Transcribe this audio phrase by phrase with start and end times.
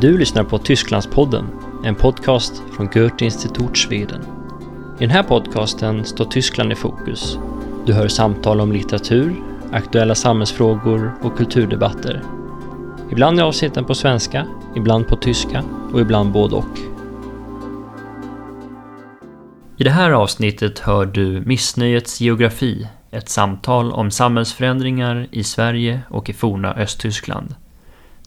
[0.00, 1.46] Du lyssnar på Tysklandspodden,
[1.84, 4.20] en podcast från Goethe-Institut Sweden.
[4.98, 7.38] I den här podcasten står Tyskland i fokus.
[7.86, 9.34] Du hör samtal om litteratur,
[9.72, 12.22] aktuella samhällsfrågor och kulturdebatter.
[13.10, 16.78] Ibland är avsnitten på svenska, ibland på tyska och ibland både och.
[19.76, 26.30] I det här avsnittet hör du Missnöjets geografi, ett samtal om samhällsförändringar i Sverige och
[26.30, 27.54] i forna Östtyskland.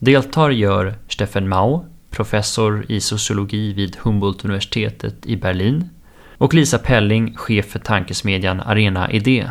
[0.03, 5.89] Deltar gör Steffen Mau, professor i sociologi vid Humboldt-universitetet i Berlin
[6.37, 9.49] och Lisa Pelling, chef för tankesmedjan Arena Idé.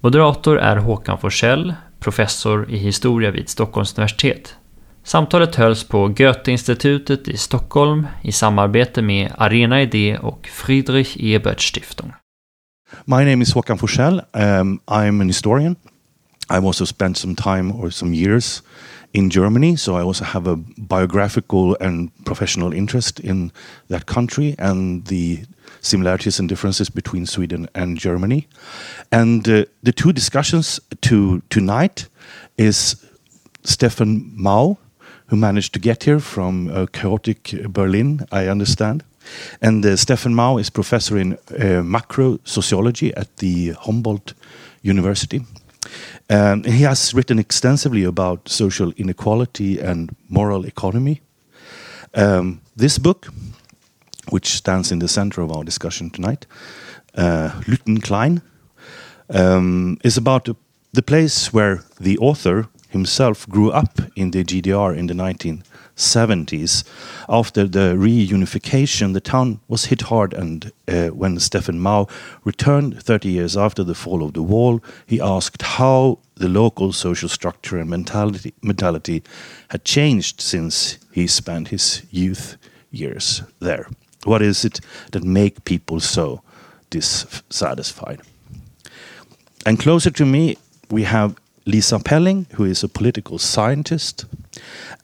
[0.00, 4.56] Moderator är Håkan Forsell, professor i historia vid Stockholms universitet.
[5.02, 12.12] Samtalet hölls på Goethe-institutet i Stockholm i samarbete med Arena Idé och Friedrich Ebert Stiftung.
[13.04, 14.22] My name is Håkan Forsell.
[14.32, 15.76] Um, I'm an historian.
[16.48, 18.62] I've also spent some time or some years
[19.16, 23.50] in Germany, so I also have a biographical and professional interest in
[23.88, 25.44] that country and the
[25.80, 28.46] similarities and differences between Sweden and Germany.
[29.10, 32.08] And uh, the two discussions to tonight
[32.58, 32.96] is
[33.62, 34.76] Steffen Mau,
[35.28, 39.02] who managed to get here from chaotic Berlin, I understand.
[39.62, 44.34] And uh, Steffen Mau is professor in uh, macro sociology at the Humboldt
[44.82, 45.40] University.
[46.30, 51.20] Um, he has written extensively about social inequality and moral economy.
[52.14, 53.28] Um, this book,
[54.30, 56.46] which stands in the center of our discussion tonight,
[57.14, 58.42] uh, Lütten Klein,
[59.30, 60.48] um, is about
[60.92, 65.14] the place where the author himself grew up in the GDR in the
[65.96, 66.84] 1970s.
[67.28, 72.06] After the reunification, the town was hit hard, and uh, when Steffen Mau
[72.44, 77.28] returned 30 years after the fall of the wall, he asked how the local social
[77.28, 79.22] structure and mentality, mentality
[79.68, 82.56] had changed since he spent his youth
[82.90, 83.88] years there.
[84.24, 84.80] What is it
[85.12, 86.42] that make people so
[86.90, 88.20] dissatisfied?
[89.64, 90.58] And closer to me,
[90.90, 94.24] we have Lisa Pelling, who is a political scientist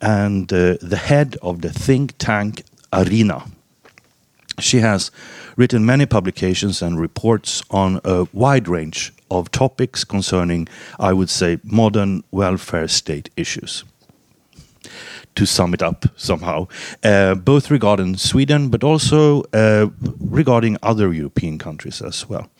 [0.00, 2.62] and uh, the head of the think tank
[2.92, 3.44] Arena.
[4.60, 5.10] She has
[5.56, 10.68] written many publications and reports on a wide range of topics concerning,
[11.00, 13.84] I would say, modern welfare state issues.
[15.36, 16.68] To sum it up somehow,
[17.02, 19.88] uh, both regarding Sweden but also uh,
[20.20, 22.50] regarding other European countries as well.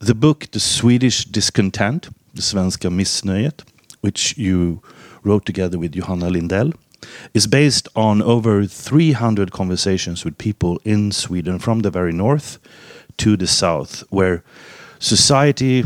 [0.00, 3.64] The book, The Swedish Discontent, Det svenska missnöjet,
[4.02, 4.78] which you
[5.22, 6.72] wrote together with Johanna Lindell,
[7.32, 12.58] is based on over 300 conversations with people in Sweden from the very north
[13.16, 14.42] to the south, where
[14.98, 15.84] society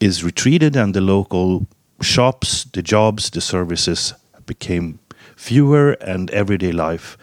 [0.00, 1.66] is retreated and the local
[2.00, 4.14] shops, the jobs, the services
[4.46, 4.98] became
[5.36, 7.16] fewer, and everyday life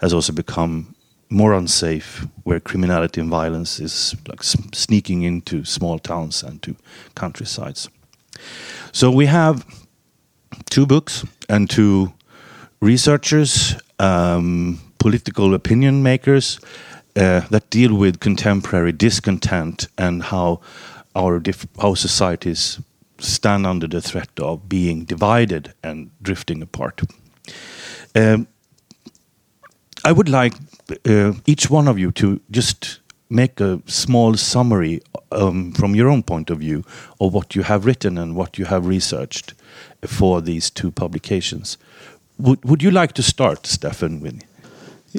[0.00, 0.94] has also become
[1.30, 6.76] more unsafe, where criminality and violence is like sneaking into small towns and to
[7.14, 7.88] countrysides.
[8.92, 9.64] So we have
[10.70, 12.12] two books and two
[12.80, 16.60] researchers, um, political opinion makers
[17.16, 20.60] uh, that deal with contemporary discontent and how
[21.14, 21.42] our
[21.80, 22.80] how societies
[23.18, 27.00] stand under the threat of being divided and drifting apart.
[28.14, 28.46] Um,
[30.04, 30.54] I would like
[31.06, 35.00] uh, each one of you to just make a small summary
[35.32, 36.84] um, from your own point of view
[37.20, 39.54] of what you have written and what you have researched
[40.06, 41.78] for these two publications.
[42.38, 44.20] Would Would you like to start, Steffen?
[44.20, 44.42] With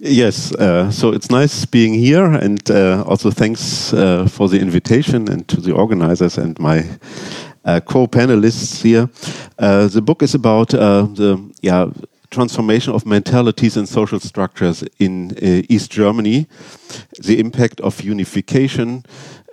[0.01, 5.29] Yes, uh, so it's nice being here, and uh, also thanks uh, for the invitation
[5.29, 6.83] and to the organizers and my
[7.63, 9.09] uh, co-panelists here.
[9.57, 11.89] Uh, the book is about uh, the yeah
[12.29, 16.47] transformation of mentalities and social structures in uh, East Germany,
[17.19, 19.03] the impact of unification,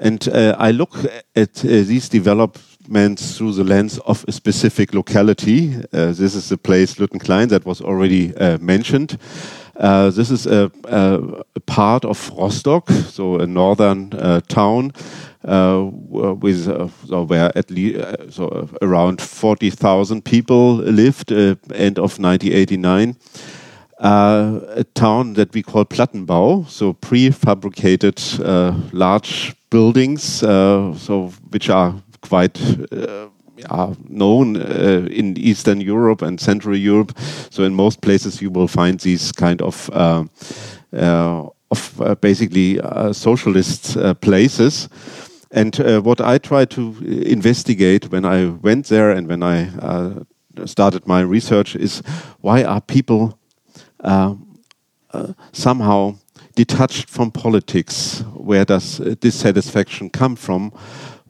[0.00, 0.96] and uh, I look
[1.36, 5.68] at uh, these developments through the lens of a specific locality.
[5.92, 9.18] this is the place Lütten Klein that was already mentioned.
[9.76, 14.92] Uh, this is a, a, part of Rostock, so a northern uh, town,
[15.44, 21.98] uh, with uh, so where at least uh, so around forty thousand people lived end
[21.98, 23.16] of 1989.
[23.98, 28.18] a town that we call Plattenbau, so prefabricated
[28.92, 32.58] large buildings, so which are quite
[33.70, 37.12] are known uh, in Eastern Europe and Central Europe.
[37.50, 40.24] So in most places you will find these kind of uh,
[40.92, 44.88] uh, of uh, basically uh, socialist uh, places.
[45.50, 46.94] And what I tried to
[47.26, 49.68] investigate when I went there and when I
[50.64, 52.02] started my research is
[52.40, 53.38] why are people
[55.52, 56.14] somehow
[56.54, 58.24] detached from politics.
[58.34, 60.72] Where does dissatisfaction come from?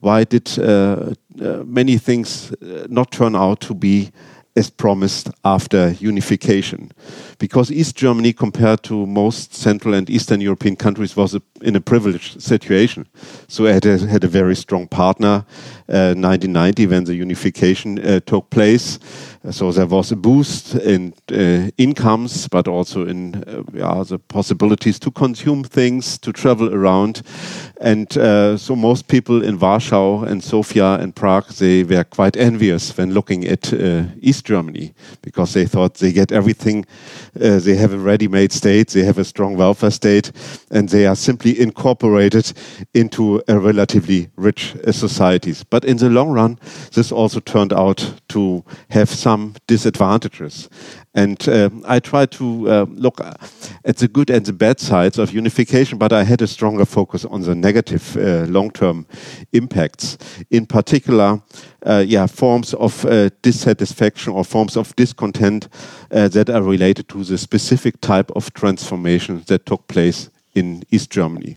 [0.01, 4.11] Why did uh, many things uh, not turn out to be
[4.55, 6.93] as promised after unification.
[7.39, 11.81] Because East Germany, compared to most Central and Eastern European countries, was a, in a
[11.81, 13.07] privileged situation.
[13.49, 15.45] So it had a, had a very strong partner.
[15.89, 18.99] Uh, 1990, when the unification uh, took place,
[19.51, 24.99] so there was a boost in uh, incomes, but also in uh, yeah, the possibilities
[25.01, 27.23] to consume things, to travel around.
[27.81, 32.97] And uh, so most people in Warsaw and Sofia and Prague, they were quite envious
[32.97, 33.73] when looking at
[34.21, 36.87] East Germany because they thought they get everything.
[37.35, 40.31] They have a ready-made state, they have a strong welfare state,
[40.71, 42.53] and they are simply incorporated
[42.95, 45.65] into a relatively rich societies.
[45.65, 46.59] But in the long run,
[46.93, 50.69] this also turned out to have some disadvantages.
[51.15, 53.21] And uh, I try to uh, look
[53.85, 57.25] at the good and the bad sides of unification, but I had a stronger focus
[57.25, 59.07] on the negative uh, long-term
[59.53, 60.17] impacts.
[60.51, 61.43] In particular,
[61.87, 65.69] uh, yeah, forms of uh, dissatisfaction or forms of discontent
[66.11, 71.11] uh, that are related to the specific type of transformation that took place in East
[71.11, 71.57] Germany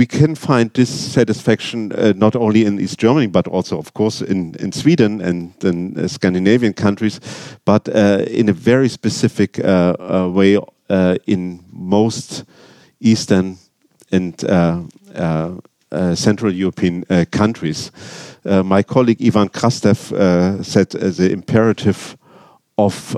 [0.00, 4.54] we can find dissatisfaction uh, not only in East Germany, but also, of course, in,
[4.58, 7.20] in Sweden and in uh, Scandinavian countries,
[7.66, 10.58] but uh, in a very specific uh, uh, way
[10.88, 12.44] uh, in most
[13.00, 13.58] Eastern
[14.10, 14.40] and
[16.14, 17.92] Central European countries.
[18.44, 22.16] my colleague Ivan Krastev said the imperative
[22.76, 23.16] of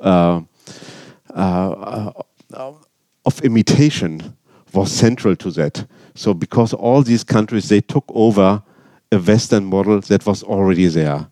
[3.24, 4.36] of imitation
[4.72, 5.86] was central to that.
[6.14, 8.62] So because all these countries, they took over
[9.10, 11.26] a Western model that was already there.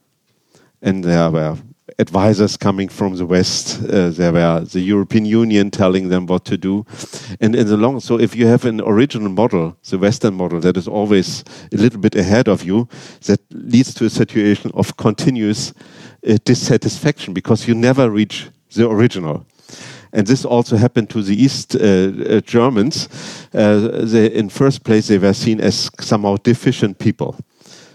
[0.83, 1.57] And there were
[1.99, 3.83] advisors coming from the West.
[3.83, 6.85] Uh, there were the European Union telling them what to do.
[7.41, 10.77] And in the long, so if you have an original model, the Western model that
[10.77, 12.89] is always a little bit ahead of you,
[13.27, 15.73] that leads to a situation of continuous
[16.27, 19.45] uh, dissatisfaction because you never reach the original
[20.13, 23.09] and this also happened to the East uh, uh, Germans.
[23.55, 27.37] Uh, they, in first place, they were seen as somehow deficient people,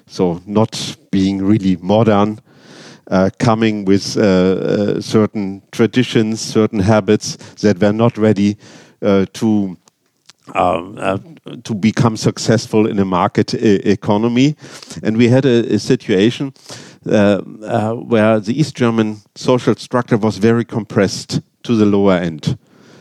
[0.07, 2.39] so not being really modern,
[3.11, 8.57] uh, coming with uh, uh, certain traditions, certain habits that were not ready
[9.33, 9.77] to.
[11.63, 14.55] to become successful in a market e economy,
[15.03, 16.53] and we had a, a situation
[17.03, 22.57] where the East German social structure was very compressed to the lower end.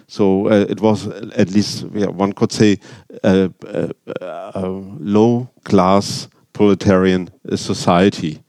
[0.06, 2.78] So uh, it was at least, yeah, one could say,
[3.22, 3.90] a, a,
[4.54, 4.68] a
[5.00, 8.40] low class proletarian society.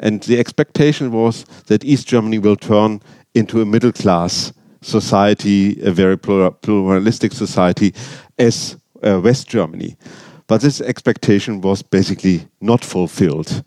[0.00, 3.00] And the expectation was that East Germany will turn
[3.34, 4.52] into a middle class
[4.82, 7.94] society, a very pluralistic society,
[8.38, 9.96] as uh, West Germany.
[10.46, 13.62] But this expectation was basically not fulfilled.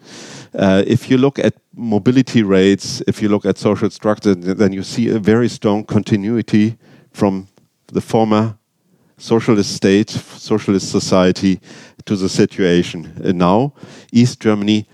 [0.57, 4.81] Uh, if you look at mobility rates, if you look at social structure, then you
[4.81, 6.75] see a very strong continuity
[7.12, 7.48] from
[7.94, 8.57] the former
[9.18, 11.59] socialist state, socialist society
[12.06, 13.71] to the situation uh, now.
[14.12, 14.88] East Germany,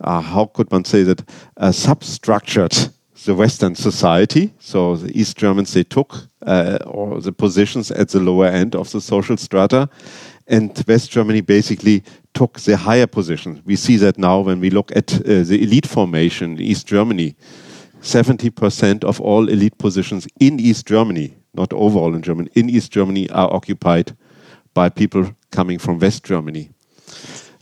[0.00, 1.20] uh, how could one say that,
[1.58, 2.90] uh, substructured
[3.26, 4.54] the Western society.
[4.58, 6.16] So the East Germans, they took
[6.46, 9.90] uh, or the positions at the lower end of the social strata
[10.50, 12.02] and West Germany basically
[12.34, 13.62] took the higher position.
[13.64, 17.36] We see that now when we look at uh, the elite formation in East Germany.
[18.02, 23.28] 70% of all elite positions in East Germany, not overall in Germany, in East Germany
[23.30, 24.16] are occupied
[24.72, 26.70] by people coming from West Germany.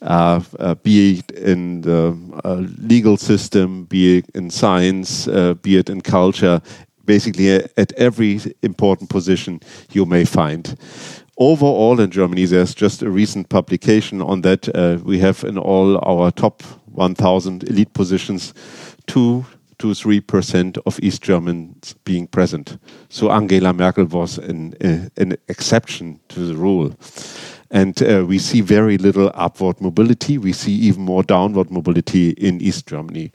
[0.01, 5.77] Uh, uh, be it in the uh, legal system, be it in science, uh, be
[5.77, 6.63] it in culture,
[7.05, 9.59] basically at every important position
[9.91, 10.77] you may find
[11.39, 14.69] overall in Germany, there's just a recent publication on that.
[14.75, 18.53] Uh, we have in all our top 1,000 elite positions,
[19.07, 19.47] two
[19.79, 22.79] to three percent of East Germans being present.
[23.09, 26.95] So Angela Merkel was an, uh, an exception to the rule.
[27.71, 30.39] And uh, we see very little upward mobility.
[30.39, 33.31] We see even more downward mobility in East Germany.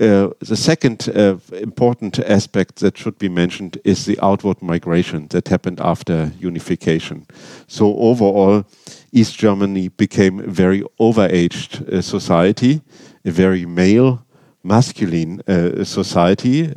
[0.00, 5.48] Uh, the second uh, important aspect that should be mentioned is the outward migration that
[5.48, 7.26] happened after unification.
[7.66, 8.64] So overall,
[9.12, 12.80] East Germany became a very overaged uh, society,
[13.26, 14.24] a very male,
[14.64, 16.72] masculine uh, society,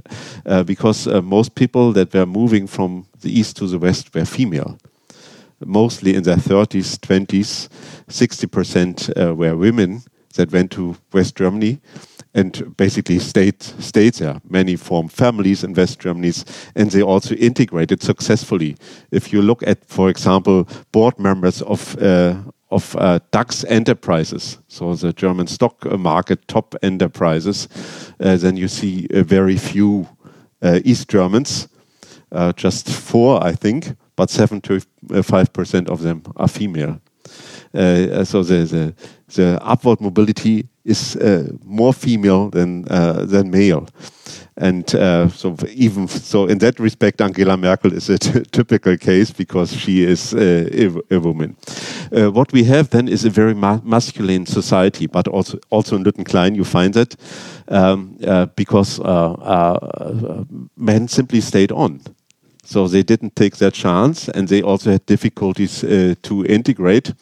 [0.45, 4.77] uh, because most people that were moving from the east to the west were female.
[5.63, 7.69] Mostly in their 30s, 20s,
[8.09, 10.01] 60% were women
[10.33, 11.79] that went to West Germany
[12.35, 14.41] and basically stayed stayed there.
[14.49, 16.33] Many formed families in West Germany,
[16.75, 18.75] and they also integrated successfully.
[19.11, 22.35] If you look at, for example, board members of uh,
[22.69, 27.67] of uh, DAX enterprises, so the German stock market top enterprises,
[28.19, 30.07] uh, then you see uh, very few
[30.61, 31.69] uh, East Germans,
[32.31, 36.99] uh, just four, I think, but 75% of them are female.
[37.75, 38.93] So the, the,
[39.35, 41.17] the upward mobility is
[41.63, 43.87] more female than, than male.
[44.57, 48.17] And uh, so, even so, in that respect, Angela Merkel is a
[48.51, 51.57] typical case because she is uh, a, woman.
[52.09, 56.05] Uh, what we have then is a very ma masculine society, but also also in
[56.05, 57.17] Lütten Klein you find that
[57.67, 60.45] um, uh, because uh, uh,
[60.77, 61.99] men simply stayed on.
[62.63, 65.81] So they didn't take that chance, and they also had difficulties
[66.21, 67.13] to integrate.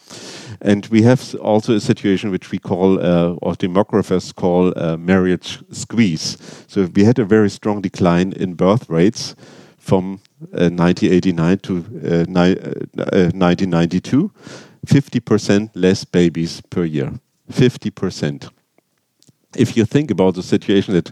[0.63, 5.61] And we have also a situation which we call, uh, or demographers call, uh, marriage
[5.71, 6.37] squeeze.
[6.67, 9.35] So we had a very strong decline in birth rates
[9.77, 10.21] from
[10.53, 11.81] uh, 1989 to
[13.35, 14.31] 1992.
[14.85, 17.11] 50% less babies per year.
[17.51, 18.49] 50%.
[19.55, 21.11] If you think about the situation that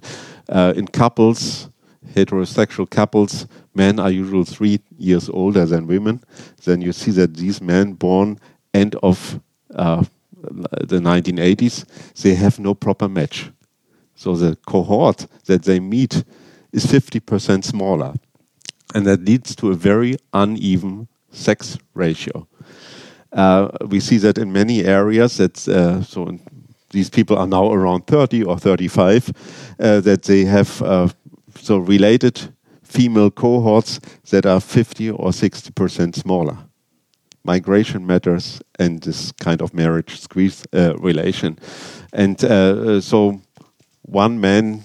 [0.49, 1.69] uh, in couples,
[2.15, 6.23] heterosexual couples, men are usually three years older than women,
[6.63, 8.39] then you see that these men born
[8.73, 9.39] end of
[9.75, 10.03] uh,
[10.41, 11.85] the 1980s,
[12.21, 13.51] they have no proper match.
[14.15, 16.23] So the cohort that they meet
[16.71, 18.13] is 50% smaller.
[18.93, 22.47] And that leads to a very uneven sex ratio.
[23.31, 26.37] Uh, we see that in many areas that uh, so
[26.89, 29.29] these people are now around 30 or 35
[29.79, 31.07] uh, that they have uh,
[31.55, 36.57] so related female cohorts that are 50 or 60 percent smaller
[37.43, 41.57] migration matters and this kind of marriage squeeze uh, relation.
[42.13, 43.41] And uh, uh so
[44.01, 44.83] one man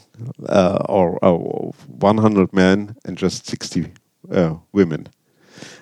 [0.49, 3.93] uh, or, or, 100 men and just 60
[4.31, 5.09] uh, women.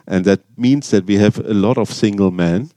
[0.06, 2.70] And that means that we have a lot of single men.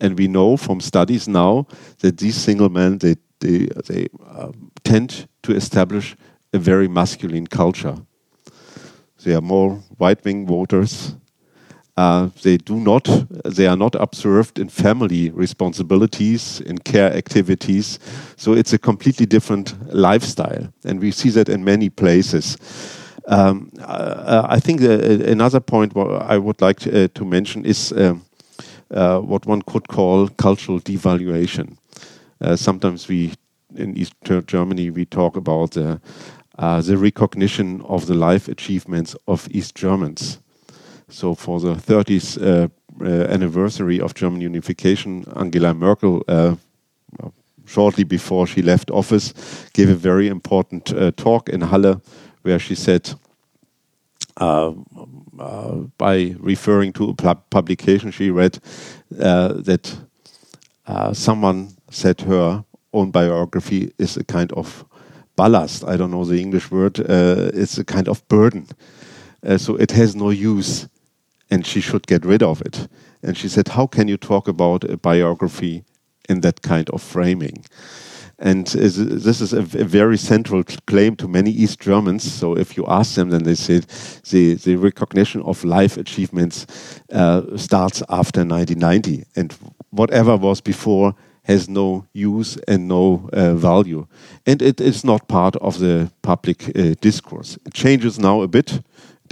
[0.00, 1.66] And we know from studies now
[2.00, 6.16] that these single men, they, they, they um, tend to establish
[6.52, 7.96] a very masculine culture.
[9.24, 11.16] They are more right-wing voters
[11.98, 13.08] uh, they do not,
[13.44, 17.98] they are not observed in family responsibilities, in care activities.
[18.36, 20.72] So it's a completely different lifestyle.
[20.84, 22.56] And we see that in many places.
[23.26, 25.00] Um, uh, I think uh,
[25.32, 28.22] another point I would like to, uh, to mention is um,
[28.94, 31.76] uh, what one could call cultural devaluation.
[32.40, 33.32] Uh, sometimes we,
[33.74, 34.14] in East
[34.46, 40.38] Germany, we talk about the recognition of the life achievements of East Germans.
[41.10, 42.68] So for the 30th uh,
[43.00, 46.56] uh, anniversary of German unification, Angela Merkel, uh,
[47.64, 49.32] shortly before she left office,
[49.72, 52.00] gave a very important talk in Halle
[52.42, 53.10] where she said,
[54.36, 54.72] uh,
[55.38, 58.58] uh, by referring to a publication she read,
[59.20, 59.96] uh, that
[61.12, 64.84] someone said her own biography is a kind of
[65.36, 65.84] ballast.
[65.84, 66.98] I don't know the English word.
[66.98, 68.66] it's a kind of burden.
[69.56, 70.88] so it has no use
[71.50, 72.88] and she should get rid of it.
[73.22, 75.84] And she said, How can you talk about a biography
[76.28, 77.64] in that kind of framing?
[78.40, 82.22] And this is a, very central claim to many East Germans.
[82.32, 83.80] So if you ask them, then they say
[84.30, 86.64] the, the recognition of life achievements
[87.12, 89.24] uh, starts after 1990.
[89.34, 89.52] And
[89.90, 94.06] whatever was before has no use and no uh, value.
[94.46, 97.58] And it is not part of the public uh, discourse.
[97.66, 98.82] It changes now a bit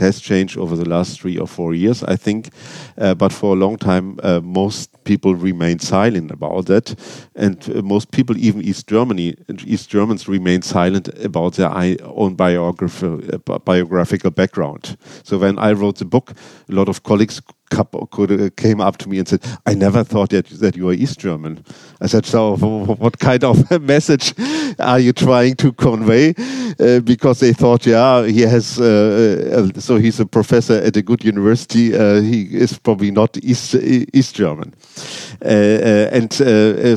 [0.00, 2.50] has changed over the last three or four years, I think.
[2.98, 6.94] Uh, but for a long time, uh, most people remain silent about that,
[7.34, 9.34] and uh, most people, even East Germany,
[9.64, 11.70] East Germans, remain silent about their
[12.04, 14.96] own uh, biographical background.
[15.22, 16.32] So when I wrote the book,
[16.68, 17.40] a lot of colleagues
[17.72, 21.20] uh, came up to me and said, "I never thought that that you are East
[21.20, 21.64] German."
[22.00, 24.34] I said, "So, what kind of message
[24.78, 26.34] are you trying to convey?"
[26.78, 31.02] Uh, because they thought, "Yeah, he has, uh, uh, so he's a professor at a
[31.02, 31.94] good university.
[31.94, 34.72] Uh, he is probably not East East German."
[35.44, 36.32] Uh, and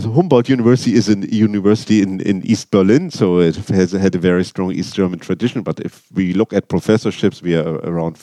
[0.04, 4.44] Humboldt University is a university in in East Berlin, so it has had a very
[4.44, 5.64] strong East German tradition.
[5.64, 8.18] But if we look at professorships, we are around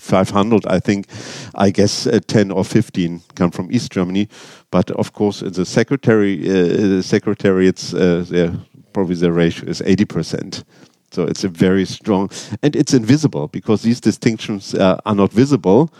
[0.00, 1.06] 500, I think.
[1.54, 4.28] I guess uh, 10 or 15 come from East Germany.
[4.70, 8.54] But of course, the secretary, uh, secretariats, uh,
[8.92, 10.64] probably the ratio is 80%.
[11.12, 12.30] So it's a very strong,
[12.62, 15.92] and it's invisible because these distinctions uh, are not visible,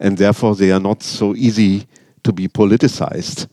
[0.00, 1.86] and therefore they are not so easy
[2.22, 3.46] to be politicized.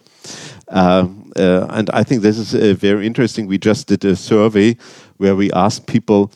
[0.70, 3.48] Uh, uh, and I think this is very interesting.
[3.48, 4.78] We just did a survey
[5.18, 6.32] where we asked people,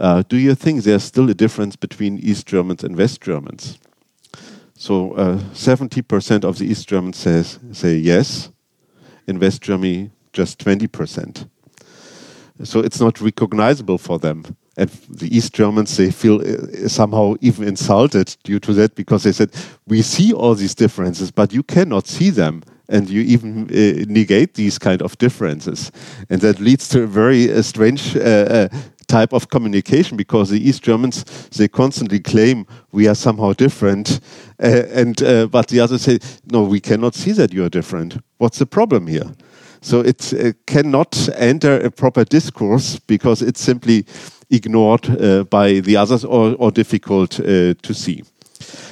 [0.00, 3.78] uh, do you think there's still a difference between East Germans and West Germans?
[4.74, 5.10] So
[5.52, 8.50] 70% of the East Germans says, say yes.
[9.26, 11.46] In West Germany, just 20%.
[12.64, 14.44] So it's not recognizable for them.
[14.76, 19.32] And the East Germans, they feel uh, somehow even insulted due to that because they
[19.32, 19.50] said,
[19.86, 24.54] we see all these differences, but you cannot see them and you even uh, negate
[24.54, 25.92] these kind of differences.
[26.28, 28.68] And that leads to a very uh, strange uh, uh,
[29.10, 31.24] type of communication because the East Germans
[31.56, 34.20] they constantly claim we are somehow different,
[34.62, 36.18] uh, and uh, but the others say
[36.52, 38.18] no, we cannot see that you are different.
[38.38, 39.32] What's the problem here?
[39.82, 44.04] So it uh, cannot enter a proper discourse because it's simply
[44.50, 48.22] ignored uh, by the others or, or difficult uh, to see.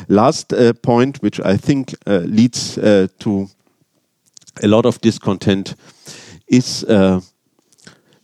[0.08, 2.76] Last point, which I think leads
[3.18, 3.48] to
[4.62, 5.74] a lot of discontent,
[6.46, 6.84] is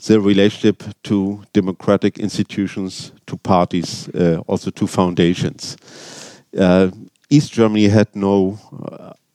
[0.07, 5.77] the relationship to democratic institutions, to parties, uh, also to foundations.
[6.59, 6.91] Uh,
[7.31, 8.59] East Germany had no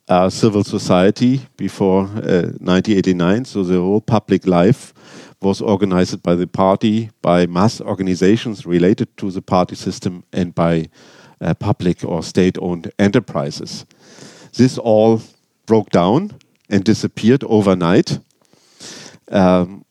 [0.07, 4.93] uh, civil society before 1989, uh, so the whole public life
[5.41, 10.89] was organized by the party, by mass organizations related to the party system, and by
[11.41, 13.85] uh, public or state owned enterprises.
[14.53, 15.21] This all
[15.65, 16.31] broke down
[16.69, 18.19] and disappeared overnight.
[19.31, 19.85] Um,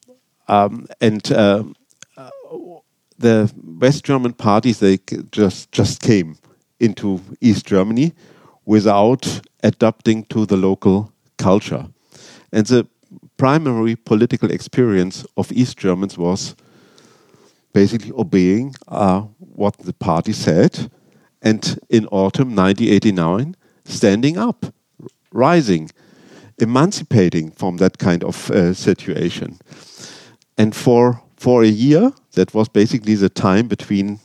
[0.48, 1.62] um, and uh,
[3.18, 4.98] the West German parties they
[5.32, 6.36] just just came
[6.80, 8.12] into East Germany
[8.64, 11.86] without adapting to the local culture,
[12.52, 12.86] and the
[13.36, 16.54] primary political experience of East Germans was
[17.72, 20.90] basically obeying uh, what the party said,
[21.42, 24.66] and in autumn 1989, standing up,
[25.32, 25.90] rising,
[26.58, 29.58] emancipating from that kind of uh, situation.
[30.58, 34.18] And for, for a year, that was basically the time between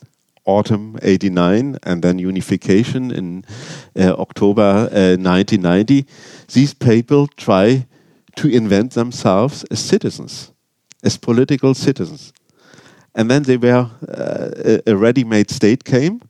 [0.46, 3.46] autumn 89 and then unification in
[3.96, 6.06] uh, October uh, 1990,
[6.52, 7.86] these people try
[8.36, 10.52] to invent themselves as citizens,
[11.04, 12.34] as political citizens.
[13.16, 16.22] And then they were, uh, a ready made state came,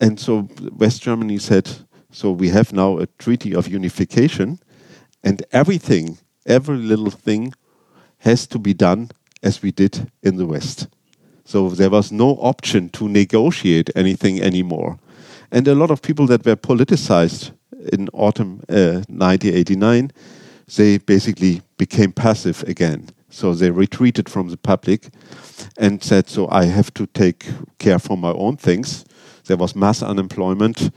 [0.00, 1.68] and so West Germany said,
[2.10, 4.58] so we have now a treaty of unification,
[5.22, 7.52] and everything, every little thing
[8.20, 9.10] has to be done
[9.42, 10.88] as we did in the West.
[11.44, 14.98] So there was no option to negotiate anything anymore.
[15.50, 17.52] And a lot of people that were politicized
[17.92, 20.12] in autumn uh, 1989,
[20.76, 23.08] they basically became passive again.
[23.30, 25.08] So they retreated from the public
[25.76, 27.46] and said, So I have to take
[27.78, 29.04] care for my own things.
[29.46, 30.90] There was mass unemployment.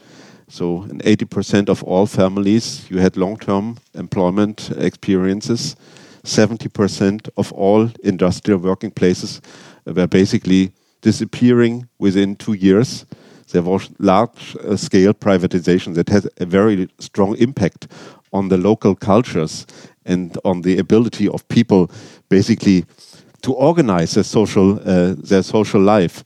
[0.50, 5.76] So, in 80% of all families, you had long term employment experiences.
[6.26, 9.42] 70% of all industrial working places
[9.86, 13.06] were basically disappearing within two years.
[13.52, 17.88] There was large uh, scale privatization that has a very strong impact
[18.32, 19.68] on the local cultures
[20.06, 21.92] and on the ability of people
[22.30, 22.86] basically
[23.42, 26.24] to organize their social, uh, their social life.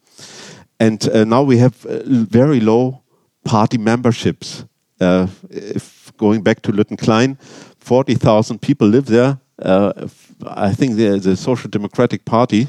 [0.79, 3.01] And uh, now we have uh, very low
[3.43, 4.63] party memberships.
[5.01, 7.37] Uh, if going back to Lütten Klein,
[7.79, 12.67] 40,000 people live there I think the, the, Social Democratic Party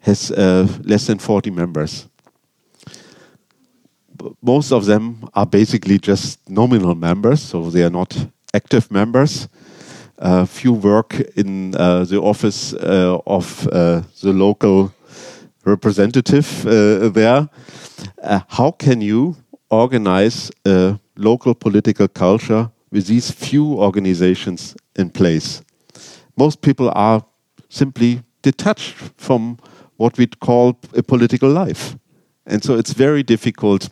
[0.00, 2.06] has uh, less than 40 members.
[4.42, 8.16] most of them are basically just nominal members, so they are not
[8.54, 9.48] active members.
[10.18, 14.92] Uh, few work in uh, the office uh, of uh, the local
[15.64, 16.62] representative
[17.12, 17.48] there.
[18.48, 19.36] how can you
[19.68, 25.62] organize a local political culture with these few organizations in place?
[26.36, 27.24] Most people are
[27.68, 29.58] simply detached from
[29.96, 31.96] what we'd call a political life.
[32.46, 33.88] And so it's very difficult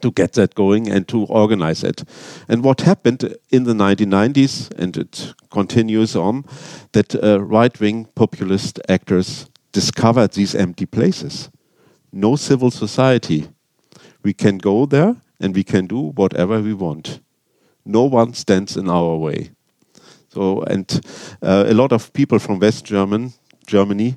[0.00, 2.02] to get that going and to organize it.
[2.48, 6.44] And what happened in the 1990s, and it continues on,
[6.92, 11.50] that uh, right wing populist actors discovered these empty places.
[12.12, 13.48] No civil society.
[14.22, 17.20] We can go there and we can do whatever we want.
[17.84, 19.50] No one stands in our way.
[20.32, 21.00] So, and
[21.42, 23.34] uh, a lot of people from West German,
[23.66, 24.16] Germany,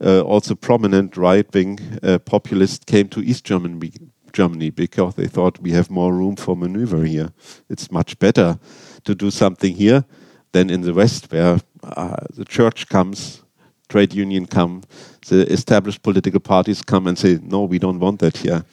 [0.00, 3.92] uh, also prominent right-wing uh, populists, came to East Germany,
[4.32, 7.32] Germany because they thought we have more room for maneuver here.
[7.68, 8.58] It's much better
[9.04, 10.04] to do something here
[10.52, 13.42] than in the West, where uh, the church comes,
[13.88, 14.82] trade union come,
[15.28, 18.64] the established political parties come and say, no, we don't want that here.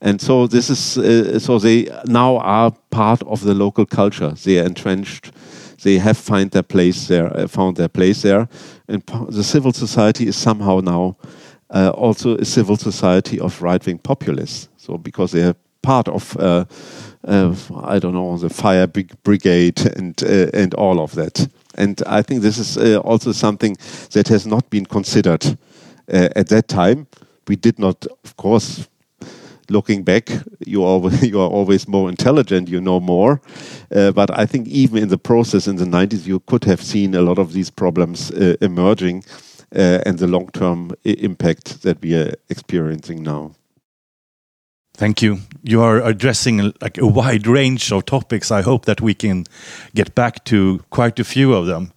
[0.00, 4.30] And so this is, uh, so they now are part of the local culture.
[4.30, 5.30] They are entrenched
[5.82, 8.48] they have find their place there, uh, found their place there,
[8.88, 11.16] and the civil society is somehow now
[11.74, 14.68] uh, also a civil society of right-wing populists.
[14.76, 16.64] So because they are part of, uh,
[17.24, 18.86] I don't know, the fire
[19.22, 21.48] brigade and uh, and all of that.
[21.74, 23.76] And I think this is uh, also something
[24.10, 25.44] that has not been considered
[26.12, 27.06] uh, at that time.
[27.48, 28.88] We did not, of course,
[29.70, 30.30] looking back,
[30.66, 33.40] you are you are always more intelligent, you know more.
[33.94, 37.14] Uh, but I think even in the process in the 90s, you could have seen
[37.14, 39.24] a lot of these problems uh, emerging
[39.74, 43.52] uh, and the long term impact that we are experiencing now.
[44.94, 45.38] Thank you.
[45.62, 48.50] You are addressing like a wide range of topics.
[48.50, 49.44] I hope that we can
[49.94, 51.92] get back to quite a few of them.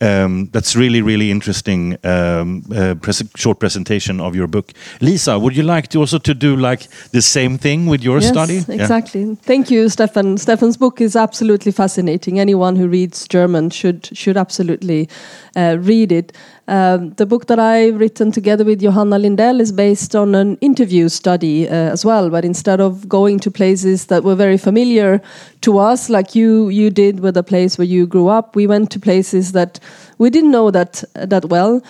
[0.00, 1.98] Um, that's really, really interesting.
[2.04, 5.38] Um, uh, pres short presentation of your book, Lisa.
[5.38, 8.64] Would you like to also to do like the same thing with your yes, study?
[8.68, 9.24] Exactly.
[9.24, 9.34] Yeah.
[9.42, 10.38] Thank you, Steffen.
[10.38, 12.40] Steffen's book is absolutely fascinating.
[12.40, 15.08] Anyone who reads German should should absolutely
[15.54, 16.32] uh, read it.
[16.70, 21.08] Um, the book that I've written together with Johanna Lindell is based on an interview
[21.08, 25.20] study uh, as well, but instead of going to places that were very familiar
[25.62, 28.92] to us, like you you did with the place where you grew up, we went
[28.92, 29.80] to places that
[30.18, 31.82] we didn't know that that well.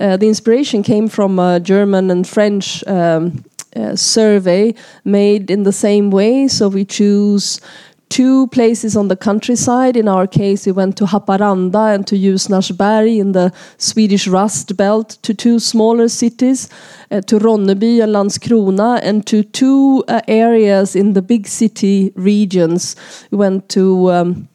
[0.00, 2.82] Uh, the inspiration came from a German and French.
[2.88, 3.44] Um,
[3.76, 4.72] uh, survey
[5.04, 6.46] made in the same way.
[6.46, 7.60] So we choose
[8.08, 9.96] two places on the countryside.
[9.96, 15.18] In our case, we went to Haparanda and to Ljusnarsberg in the Swedish Rust Belt,
[15.22, 16.68] to two smaller cities,
[17.10, 22.96] uh, to Ronneby and Landskrona, and to two uh, areas in the big city regions.
[23.30, 24.48] We went to um,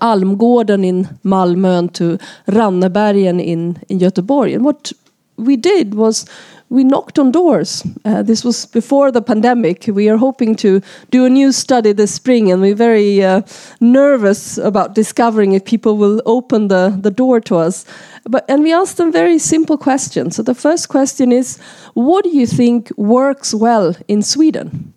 [0.00, 4.54] Almgården in Malmö and to Rannebergen in, in Göteborg.
[4.54, 4.92] And what
[5.36, 6.24] we did was
[6.68, 7.84] we knocked on doors.
[8.04, 9.86] Uh, this was before the pandemic.
[9.86, 13.42] We are hoping to do a new study this spring, and we're very uh,
[13.80, 17.84] nervous about discovering if people will open the, the door to us.
[18.24, 20.36] But and we asked them very simple questions.
[20.36, 21.58] So the first question is,
[21.94, 24.92] what do you think works well in Sweden?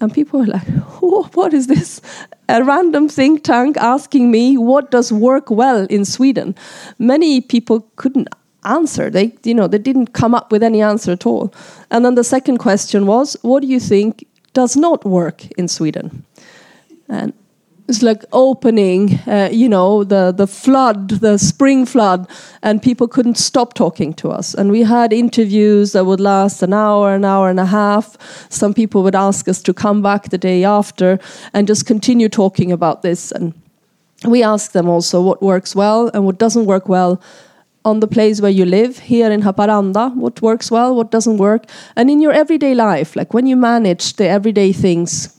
[0.00, 0.66] And people were like,
[1.02, 2.00] oh, what is this?
[2.48, 6.54] A random think tank asking me what does work well in Sweden.
[6.98, 8.28] Many people couldn't
[8.64, 9.10] answer.
[9.10, 11.52] They, you know, they didn't come up with any answer at all.
[11.90, 16.24] And then the second question was, what do you think does not work in Sweden?
[17.08, 17.32] And
[17.90, 22.28] it's like opening, uh, you know, the the flood, the spring flood,
[22.62, 24.54] and people couldn't stop talking to us.
[24.54, 28.16] And we had interviews that would last an hour, an hour and a half.
[28.48, 31.18] Some people would ask us to come back the day after
[31.52, 33.32] and just continue talking about this.
[33.32, 33.54] And
[34.24, 37.20] we asked them also what works well and what doesn't work well
[37.84, 41.64] on the place where you live here in Haparanda, what works well, what doesn't work,
[41.96, 45.36] and in your everyday life, like when you manage the everyday things,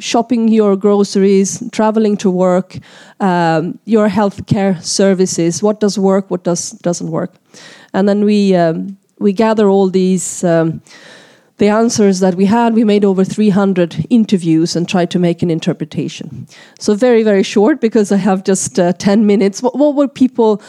[0.00, 2.78] shopping your groceries, traveling to work,
[3.20, 7.34] um, your healthcare services, what does work, what does doesn't work,
[7.92, 10.44] and then we um, we gather all these.
[10.44, 10.82] Um,
[11.58, 15.50] the answers that we had, we made over 300 interviews and tried to make an
[15.50, 16.46] interpretation.
[16.78, 19.62] So, very, very short because I have just uh, 10 minutes.
[19.62, 20.62] What, what were people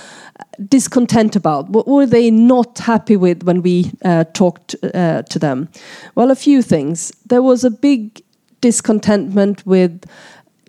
[0.68, 1.70] discontent about?
[1.70, 5.70] What were they not happy with when we uh, talked uh, to them?
[6.16, 7.12] Well, a few things.
[7.26, 8.22] There was a big
[8.62, 10.06] discontentment with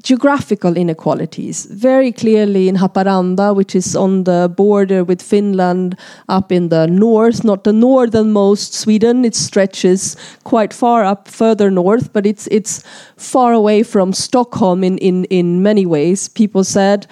[0.02, 1.66] geographical inequalities.
[1.66, 5.96] Very clearly in Haparanda, which is on the border with Finland
[6.28, 12.12] up in the north, not the northernmost Sweden, it stretches quite far up further north,
[12.12, 12.82] but it's it's
[13.16, 16.28] far away from Stockholm in, in, in many ways.
[16.28, 17.06] People said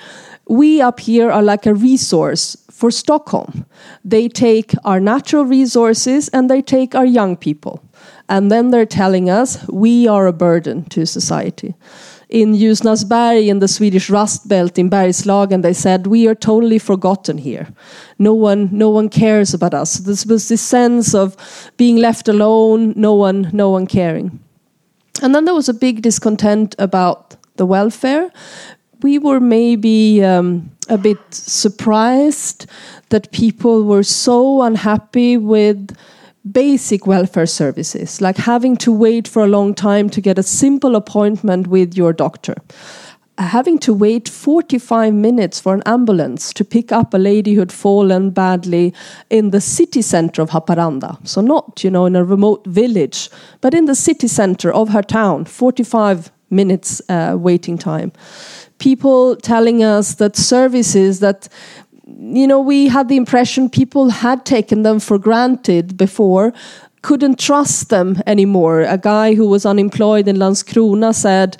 [0.48, 3.66] we up here are like a resource for Stockholm.
[4.04, 7.82] They take our natural resources and they take our young people.
[8.28, 11.74] And then they're telling us we are a burden to society.
[12.28, 17.38] In Ljusnarsberg, in the Swedish Rust Belt in Bergslagen, they said we are totally forgotten
[17.38, 17.68] here.
[18.18, 19.98] No one, no one cares about us.
[19.98, 21.36] This was this sense of
[21.76, 24.40] being left alone, no one, no one caring.
[25.22, 28.30] And then there was a big discontent about the welfare
[29.02, 32.66] we were maybe um, a bit surprised
[33.10, 35.96] that people were so unhappy with
[36.52, 40.96] basic welfare services, like having to wait for a long time to get a simple
[40.96, 42.54] appointment with your doctor.
[43.38, 47.72] Having to wait 45 minutes for an ambulance to pick up a lady who had
[47.72, 48.94] fallen badly
[49.28, 51.18] in the city center of Haparanda.
[51.26, 53.28] So, not, you know, in a remote village,
[53.60, 58.12] but in the city center of her town, 45 minutes uh, waiting time
[58.78, 61.48] people telling us that services that
[62.06, 66.52] you know we had the impression people had taken them for granted before
[67.02, 71.56] couldn't trust them anymore a guy who was unemployed in Landskrona said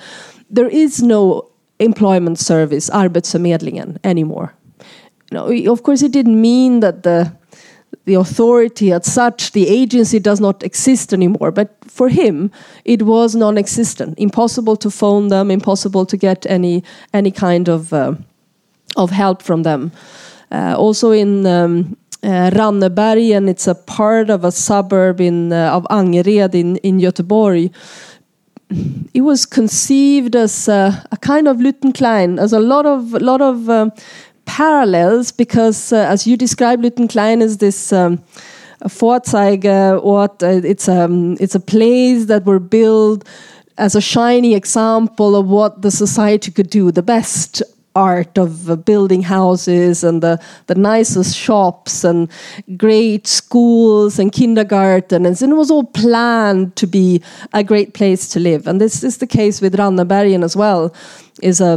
[0.49, 4.55] there is no employment service, Arbetsförmedlingen, anymore.
[5.31, 7.33] You know, of course, it didn't mean that the
[8.05, 11.51] the authority as such, the agency does not exist anymore.
[11.51, 12.51] But for him,
[12.85, 18.15] it was non-existent, impossible to phone them, impossible to get any any kind of uh,
[18.97, 19.93] of help from them.
[20.51, 25.87] Uh, also in um, uh, Rannebergen, it's a part of a suburb in uh, of
[25.91, 27.71] Angered in in Göteborg.
[29.15, 33.41] It was conceived as a, a kind of Lütten Klein, as a lot of lot
[33.41, 33.93] of um,
[34.47, 38.19] parallels because, uh, as you describe Lütten Klein as this um,
[38.85, 43.25] Vorzeigeort, uh, it's, um, it's a place that were built
[43.79, 47.63] as a shiny example of what the society could do, the best
[47.97, 52.31] art of uh, building houses and the, the nicest shops and
[52.77, 55.43] great schools and kindergartens.
[55.43, 58.67] And it was all planned to be a great place to live.
[58.67, 60.95] And this is the case with Rannebergen as well
[61.43, 61.75] is a,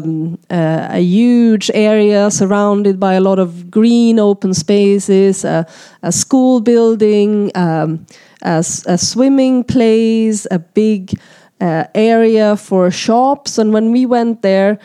[0.49, 5.65] uh, a huge area surrounded by a lot of green open spaces, a,
[6.01, 8.05] a school building, um,
[8.41, 11.19] a, a, swimming place, a big
[11.59, 13.57] uh, area for shops.
[13.57, 14.79] And when we went there,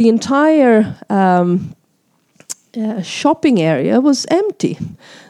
[0.00, 1.76] the entire um,
[2.74, 4.78] uh, shopping area was empty.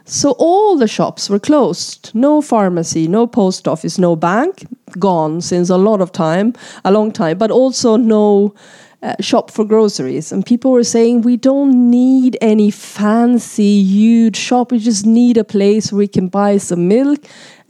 [0.05, 2.13] So all the shops were closed.
[2.15, 4.65] No pharmacy, no post office, no bank,
[4.97, 6.55] gone since a lot of time,
[6.85, 8.55] a long time, but also no
[9.03, 10.31] uh, shop for groceries.
[10.33, 14.73] And people were saying, we don't need any fancy, huge shop.
[14.73, 17.21] We just need a place where we can buy some milk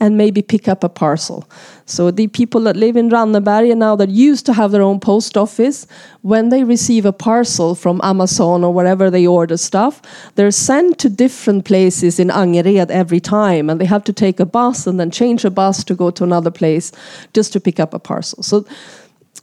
[0.01, 1.47] and maybe pick up a parcel.
[1.85, 5.37] So the people that live in Ranneberg now that used to have their own post
[5.37, 5.85] office,
[6.21, 10.01] when they receive a parcel from Amazon or wherever they order stuff,
[10.35, 14.45] they're sent to different places in Angered every time, and they have to take a
[14.45, 16.91] bus and then change a bus to go to another place
[17.33, 18.41] just to pick up a parcel.
[18.41, 18.65] So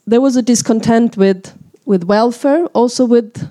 [0.07, 1.57] there was a discontent with
[1.89, 3.49] with welfare, also with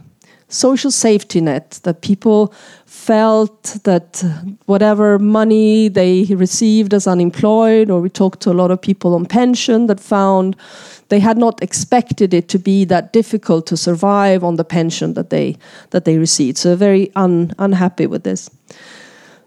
[0.47, 2.53] social safety net that people
[2.85, 4.23] felt that
[4.65, 9.25] whatever money they received as unemployed or we talked to a lot of people on
[9.25, 10.55] pension that found
[11.09, 15.29] they had not expected it to be that difficult to survive on the pension that
[15.29, 15.57] they
[15.89, 16.57] that they received.
[16.57, 18.49] So very un, unhappy with this.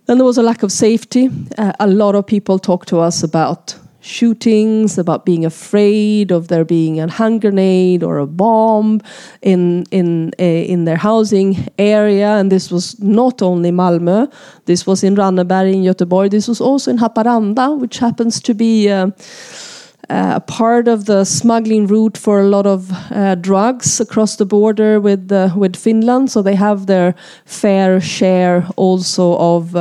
[0.06, 1.30] Then there was a lack of safety.
[1.56, 6.64] Uh, a lot of people talked to us about shootings, about being afraid of there
[6.64, 9.00] being a hand grenade or a bomb
[9.42, 12.36] in in uh, in their housing area.
[12.38, 14.32] And this was not only Malmö.
[14.64, 16.30] This was in Ranneberg in Göteborg.
[16.30, 18.90] This was also in Haparanda, which happens to be.
[18.90, 19.10] Uh,
[20.08, 24.44] uh, a part of the smuggling route for a lot of uh, drugs across the
[24.44, 29.76] border with uh, with Finland, so they have their fair share also of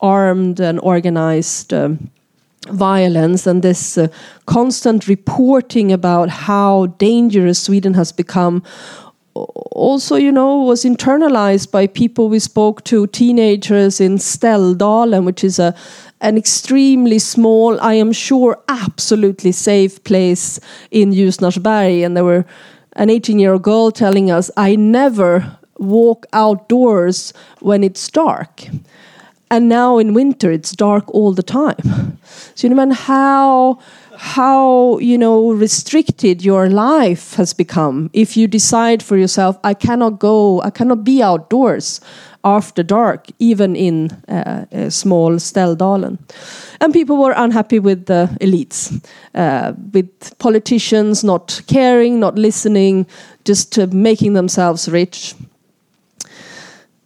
[0.00, 1.72] armed and organized
[2.70, 4.08] violence and this uh,
[4.46, 8.62] constant reporting about how dangerous Sweden has become
[9.34, 15.58] also, you know, was internalized by people we spoke to, teenagers in Ställdalen, which is
[15.58, 15.74] a
[16.20, 20.58] an extremely small, I am sure, absolutely safe place
[20.90, 22.06] in Ljusnarsberg.
[22.06, 22.46] And there were
[22.94, 28.68] an 18 year old girl telling us, I never walk outdoors when it's dark
[29.54, 32.18] and now in winter it's dark all the time.
[32.54, 33.78] So you know how
[34.16, 38.10] how you know restricted your life has become.
[38.12, 42.00] If you decide for yourself i cannot go i cannot be outdoors
[42.44, 46.18] after dark even in uh, a small Ställdalen
[46.80, 48.92] and people were unhappy with the elites
[49.34, 53.06] uh, with politicians not caring not listening
[53.44, 55.34] just uh, making themselves rich.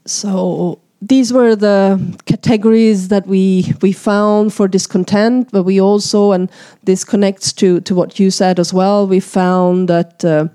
[0.06, 6.50] So these were the categories that we we found for discontent but we also and
[6.84, 10.48] this connects to to what you said as well we found that uh,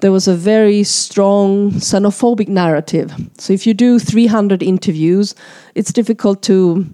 [0.00, 3.14] there was a very strong xenophobic narrative.
[3.38, 5.34] So if you do 300 interviews
[5.76, 6.86] it's difficult to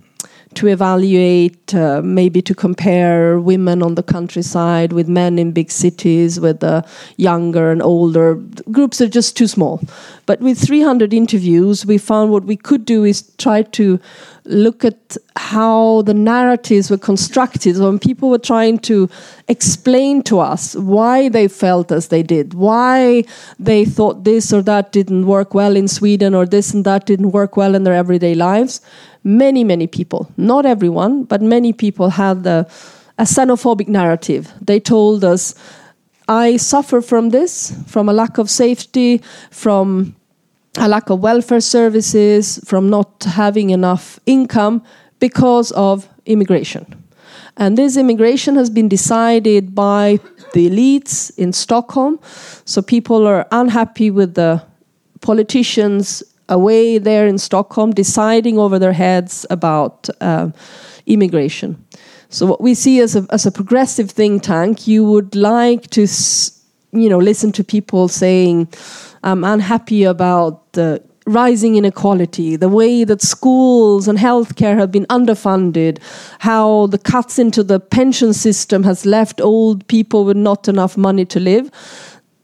[0.55, 6.39] to evaluate, uh, maybe to compare women on the countryside with men in big cities,
[6.39, 6.85] with the
[7.17, 8.35] younger and older
[8.71, 9.81] groups are just too small.
[10.27, 13.99] But with 300 interviews, we found what we could do is try to
[14.45, 17.79] look at how the narratives were constructed.
[17.79, 19.09] when people were trying to
[19.49, 23.25] explain to us why they felt as they did, why
[23.59, 27.31] they thought this or that didn't work well in Sweden, or this and that didn't
[27.31, 28.81] work well in their everyday lives
[29.25, 32.69] many, many people, not everyone, but many people had the,
[33.19, 34.53] a xenophobic narrative.
[34.61, 35.55] They told us,
[36.29, 40.15] I suffer from this, from a lack of safety, from
[40.79, 44.83] a lack of welfare services, from not having enough income
[45.19, 46.87] because of immigration.
[47.57, 50.19] And this immigration has been decided by
[50.55, 52.19] the elites in Stockholm.
[52.65, 54.63] So people are unhappy with the
[55.21, 56.23] politicians
[56.53, 60.51] away there in Stockholm deciding over their heads about uh,
[61.07, 61.77] immigration.
[62.29, 66.07] So what we see as a, as a progressive think tank, you would like to,
[66.93, 68.69] you know, listen to people saying,
[69.23, 75.99] "I'm unhappy about the rising inequality, the way that schools and healthcare have been underfunded,
[76.41, 81.25] how the cuts into the pension system has left old people with not enough money
[81.25, 81.71] to live.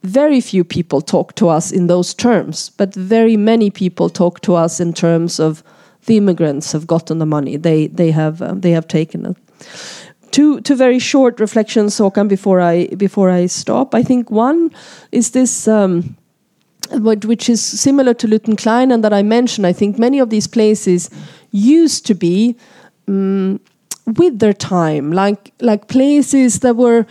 [0.02, 4.54] Very few people talk to us in those terms, but very many people talk to
[4.54, 5.62] us in terms of
[6.06, 7.56] the immigrants have gotten the money.
[7.56, 9.37] They they have um, they have taken it.
[10.30, 13.94] Two two very short reflections, Håkan, before I before I stop.
[13.94, 14.70] I think one
[15.12, 15.68] is this.
[15.68, 16.16] Um,
[16.90, 20.46] which is similar to Lütten Klein and that I mentioned, I think many of these
[20.46, 21.11] places
[21.50, 22.56] used to be
[23.06, 23.61] um,
[24.06, 27.06] with their time, like like places that were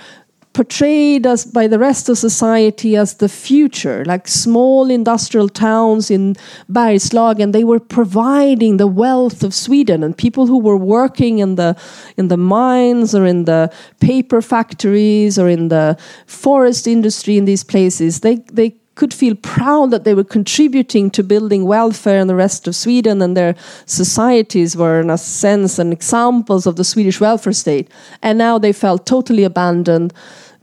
[0.57, 6.35] portrayed as by the rest of society as the future, like small industrial towns in
[6.67, 7.51] Bergslagen.
[7.51, 11.77] They were providing the wealth of Sweden, and people who were working in the
[12.17, 17.63] in the mines or in the paper factories or in the forest industry in these
[17.63, 22.35] places, they they could feel proud that they were contributing to building welfare in the
[22.35, 27.21] rest of Sweden and their societies were, in a sense, an examples of the Swedish
[27.21, 27.87] welfare state.
[28.23, 30.13] And now they felt totally abandoned,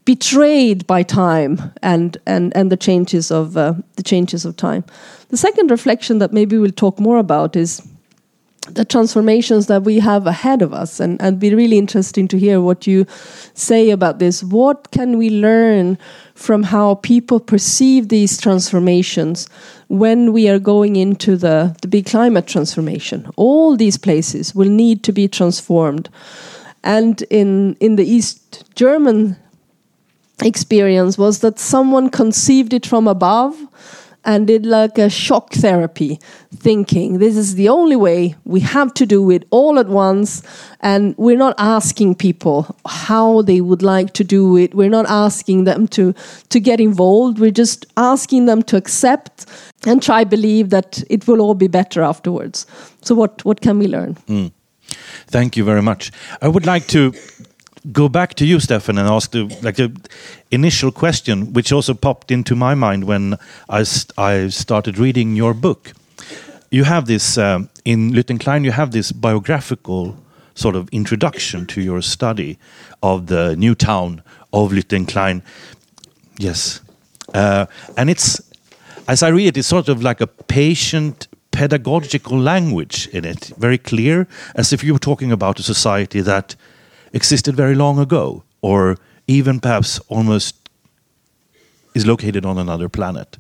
[0.04, 4.84] betrayed by time and, and, and the changes of uh, the changes of time.
[5.28, 7.82] The second reflection that maybe we'll talk more about is
[8.68, 11.00] the transformations that we have ahead of us.
[11.00, 13.06] And, and be really interesting to hear what you
[13.54, 14.42] say about this.
[14.42, 15.98] What can we learn
[16.34, 19.48] from how people perceive these transformations
[19.88, 23.30] when we are going into the, the big climate transformation?
[23.36, 26.08] All these places will need to be transformed.
[26.82, 29.36] And in in the east german
[30.42, 33.57] experience was that someone conceived it from above
[34.25, 36.18] and did like a shock therapy
[36.55, 40.42] thinking this is the only way we have to do it all at once.
[40.81, 44.75] And we're not asking people how they would like to do it.
[44.75, 46.14] We're not asking them to
[46.49, 47.38] to get involved.
[47.38, 49.47] We're just asking them to accept
[49.87, 52.66] and try believe that it will all be better afterwards.
[53.03, 54.16] So what what can we learn?
[54.29, 54.53] Mm.
[55.27, 56.12] thank you very much.
[56.42, 57.12] I would like to
[57.92, 59.92] go back to you, Steffen, and ask the like the
[60.51, 63.37] initial question, which also popped into my mind when
[63.68, 65.92] I st I started reading your book.
[66.70, 68.64] You have this um, in Lütten Klein.
[68.64, 70.16] You have this biographical
[70.55, 72.59] sort of introduction to your study
[73.01, 75.42] of the new town of Lütten Klein.
[76.38, 76.81] Yes,
[77.35, 77.66] uh,
[77.97, 78.40] and it's
[79.07, 83.79] as I read it, it's sort of like a patient pedagogical language in it, very
[83.79, 86.57] clear, as if you were talking about a society that
[87.14, 88.96] existed very long ago, or
[89.27, 90.57] even perhaps almost
[91.94, 93.38] is located on another planet.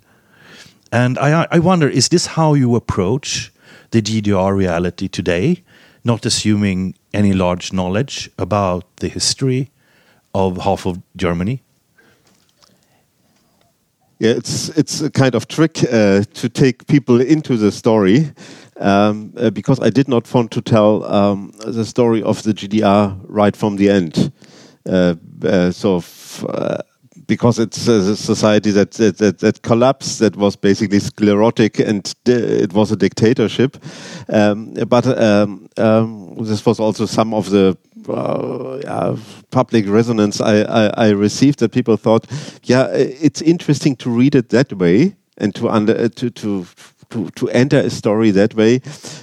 [0.92, 3.52] And I, I wonder is this how you approach
[3.90, 5.62] the GDR reality today,
[6.04, 9.70] not assuming any large knowledge about the history
[10.34, 11.60] of half of Germany?
[14.20, 18.30] Yeah, it's it's a kind of trick uh, to take people into the story
[18.80, 23.18] um, uh, because I did not want to tell um, the story of the GDR
[23.24, 24.32] right from the end.
[24.86, 26.02] Uh, uh so,
[26.48, 26.78] uh,
[27.26, 32.92] because it's a society that, that, that collapsed, that was basically sclerotic, and it was
[32.92, 33.82] a dictatorship.
[34.28, 39.16] Um, but um, um, this was also some of the uh,
[39.50, 42.26] public resonance I, I, I, received that people thought,
[42.64, 46.66] yeah, it's interesting to read it that way and to under to to
[47.14, 48.80] to, to enter a story that way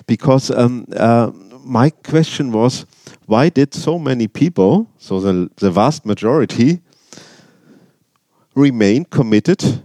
[0.08, 1.30] because um, uh,
[1.64, 2.86] my question was
[3.26, 6.82] why did so many people, so the, the vast majority,
[8.56, 9.84] remain committed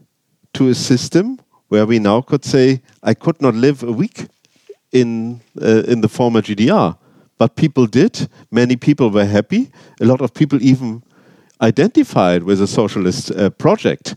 [0.52, 1.38] to a system
[1.68, 4.26] where we now could say, I could not live a week
[4.92, 6.96] in, uh, in the former GDR.
[7.38, 8.28] But people did.
[8.50, 9.70] Many people were happy.
[10.00, 11.02] A lot of people even
[11.60, 14.14] identified with a socialist uh, project.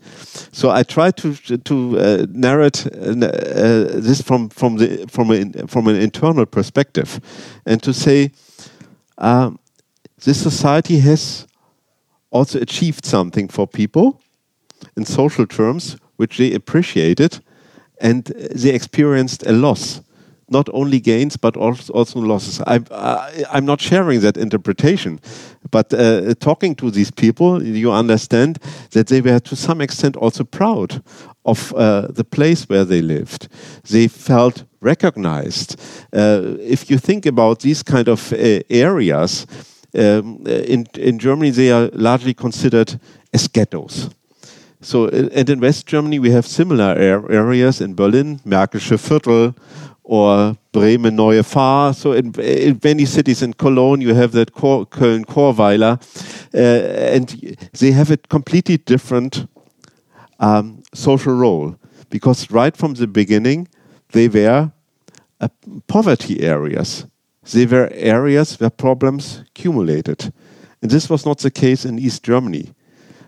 [0.51, 5.67] So I tried to to uh, narrate uh, uh this from from the from a,
[5.67, 7.19] from an internal perspective,
[7.65, 8.31] and to say
[9.17, 9.59] um,
[10.23, 11.47] this society has
[12.29, 14.21] also achieved something for people
[14.95, 17.39] in social terms, which they appreciated,
[18.01, 20.01] and they experienced a loss
[20.49, 22.61] not only gains but also losses.
[22.67, 22.85] I'm,
[23.51, 25.19] I'm not sharing that interpretation,
[25.71, 28.59] but uh, talking to these people, you understand
[28.91, 31.01] that they were to some extent also proud
[31.45, 33.47] of uh, the place where they lived.
[33.89, 35.79] They felt recognized.
[36.13, 39.45] Uh, if you think about these kind of uh, areas,
[39.95, 42.99] um, in, in Germany, they are largely considered
[43.33, 44.09] as ghettos.
[44.81, 46.95] So, and in West Germany, we have similar
[47.29, 49.53] areas in Berlin, Märkische Viertel,
[50.09, 51.93] or Bremen Neue Vahr.
[51.93, 55.99] So in, in, many cities in Cologne, you have that Kor Köln Chorweiler,
[56.51, 57.29] uh, and
[57.79, 59.45] they have a completely different
[60.39, 61.75] um, social role
[62.09, 63.67] because right from the beginning,
[64.11, 64.71] they were
[65.39, 65.47] uh,
[65.85, 67.05] poverty areas.
[67.51, 70.33] They were areas where problems accumulated.
[70.81, 72.73] And this was not the case in East Germany.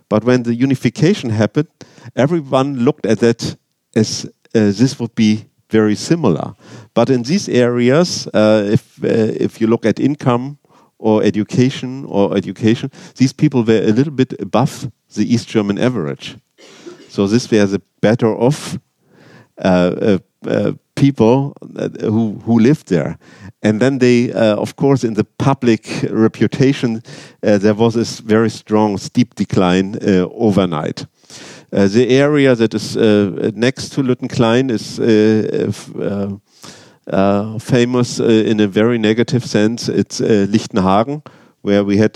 [0.10, 1.68] But when the unification happened,
[2.16, 3.56] everyone looked at that
[3.96, 6.54] as uh, this would be very similar.
[6.94, 10.58] But in these areas, uh, if uh, if you look at income
[10.98, 16.38] or education or education, these people were a little bit above the East German average.
[17.10, 18.78] So this were the better off
[19.58, 20.18] uh, uh,
[20.48, 21.54] uh people
[22.00, 23.18] who who lived there.
[23.64, 27.02] And then they, of course, in the public reputation,
[27.42, 29.98] there was this very strong, steep decline
[30.32, 31.08] overnight.
[31.74, 35.00] Uh, the area that is uh, next to Lüttenklein is
[37.08, 39.88] uh, famous in a very negative sense.
[39.88, 41.22] It's Lichtenhagen,
[41.62, 42.14] where we had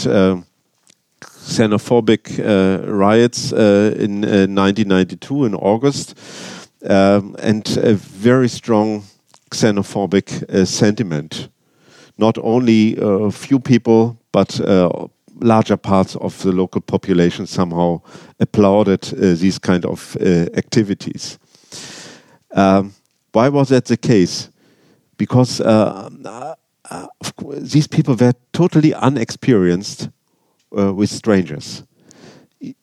[1.22, 2.38] xenophobic
[2.86, 6.20] riots in 1992 in August,
[6.90, 9.04] um, and a very strong
[9.52, 11.48] xenophobic sentiment.
[12.18, 15.08] Not only a few people, but uh,
[15.40, 18.02] larger parts of the local population somehow
[18.40, 21.38] applauded uh, these kind of uh, activities.
[22.52, 22.94] Um,
[23.32, 24.50] why was that the case?
[25.18, 26.10] Because uh,
[27.58, 30.10] these people were totally unexperienced
[30.72, 31.84] with strangers.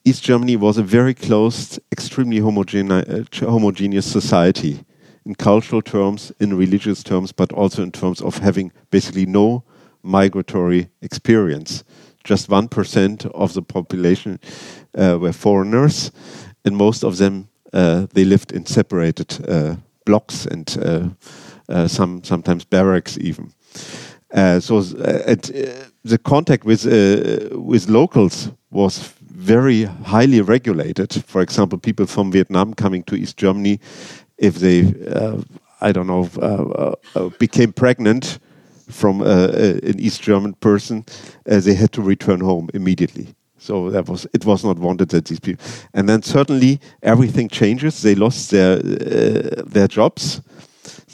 [0.05, 4.83] East Germany was a very closed, extremely homogeneous society
[5.25, 9.63] in cultural terms, in religious terms, but also in terms of having basically no
[10.03, 11.83] migratory experience
[12.23, 14.39] just 1% of the population
[14.97, 16.11] uh, were foreigners,
[16.65, 21.09] and most of them uh, they lived in separated uh, blocks and uh,
[21.69, 23.51] uh, some sometimes barracks even.
[24.31, 26.85] Uh, so the contact with
[27.51, 31.13] with locals was very highly regulated.
[31.25, 33.79] For example, people from Vietnam coming to East Germany,
[34.37, 34.93] if they
[35.81, 36.29] I don't know
[37.39, 38.39] became pregnant
[38.89, 41.05] from uh, uh, an East German person,
[41.49, 43.27] uh, they had to return home immediately.
[43.57, 45.65] So that was it was not wanted that these people.
[45.93, 48.01] And then certainly everything changes.
[48.01, 48.77] They lost their
[49.71, 50.41] their jobs.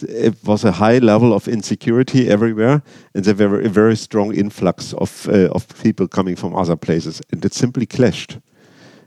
[0.02, 2.82] It was a high level of insecurity everywhere,
[3.14, 7.22] and there were a very strong influx of uh, of people coming from other places,
[7.32, 8.40] and it simply clashed.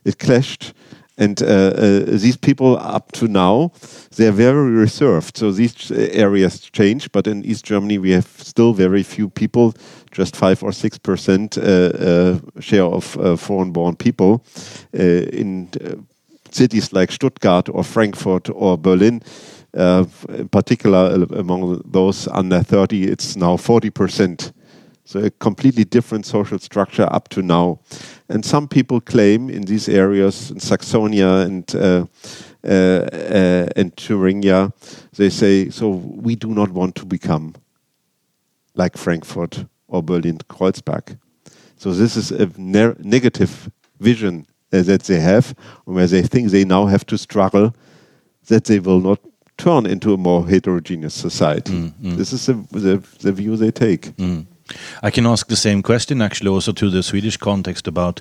[0.04, 0.72] It clashed,
[1.18, 3.72] and uh, uh, these people, up to now,
[4.16, 5.36] they're very reserved.
[5.36, 9.74] So these areas change, but in East Germany, we have still very few people,
[10.10, 13.04] just five or six percent uh, share of
[13.40, 14.44] foreign-born people
[14.92, 15.68] in
[16.50, 19.22] cities like Stuttgart or Frankfurt or Berlin.
[19.74, 24.52] Uh, in particular, among those under 30, it's now 40 percent
[25.04, 27.80] so a completely different social structure up to now.
[28.28, 32.06] And some people claim in these areas, in Saxonia and uh,
[32.64, 34.72] uh, uh, and Thuringia,
[35.16, 37.54] they say, so we do not want to become
[38.74, 41.18] like Frankfurt or Berlin Kreuzberg.
[41.76, 46.64] So this is a ne negative vision uh, that they have, where they think they
[46.64, 47.74] now have to struggle,
[48.46, 49.18] that they will not
[49.58, 51.72] turn into a more heterogeneous society.
[51.72, 52.16] Mm, mm.
[52.16, 54.16] This is the, the, the, view they take.
[54.16, 54.46] Mm.
[55.02, 58.20] I can ask the same question actually also to the Swedish context about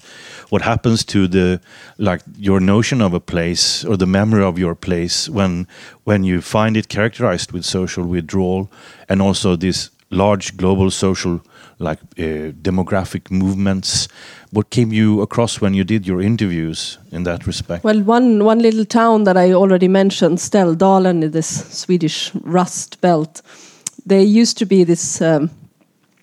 [0.49, 1.59] what happens to the
[1.97, 5.67] like your notion of a place or the memory of your place when
[6.03, 8.69] when you find it characterized with social withdrawal
[9.09, 11.41] and also these large global social
[11.79, 14.07] like uh, demographic movements.
[14.51, 17.83] What came you across when you did your interviews in that respect?
[17.83, 23.41] Well one one little town that i already mentioned Ställdalen this swedish rust belt.
[24.05, 25.49] There used to be this um,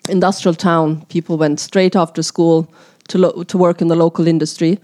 [0.09, 1.05] industrial town.
[1.09, 2.67] People went straight after school
[3.09, 4.79] to to work in the local industry.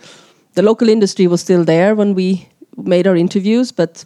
[0.54, 2.48] The local industry was still there when we
[2.78, 4.04] made our interviews, but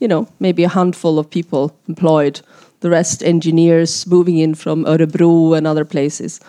[0.00, 2.40] you know maybe a handful of people employed.
[2.80, 6.40] The rest engineers moving in from Örebro and other places.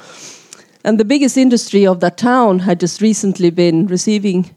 [0.83, 4.49] And the biggest industry of that town had just recently been receiving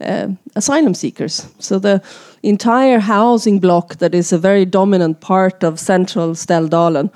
[0.00, 1.46] uh, asylum seekers.
[1.58, 2.00] So the
[2.42, 7.10] entire housing block that is a very dominant part of central Ställdalen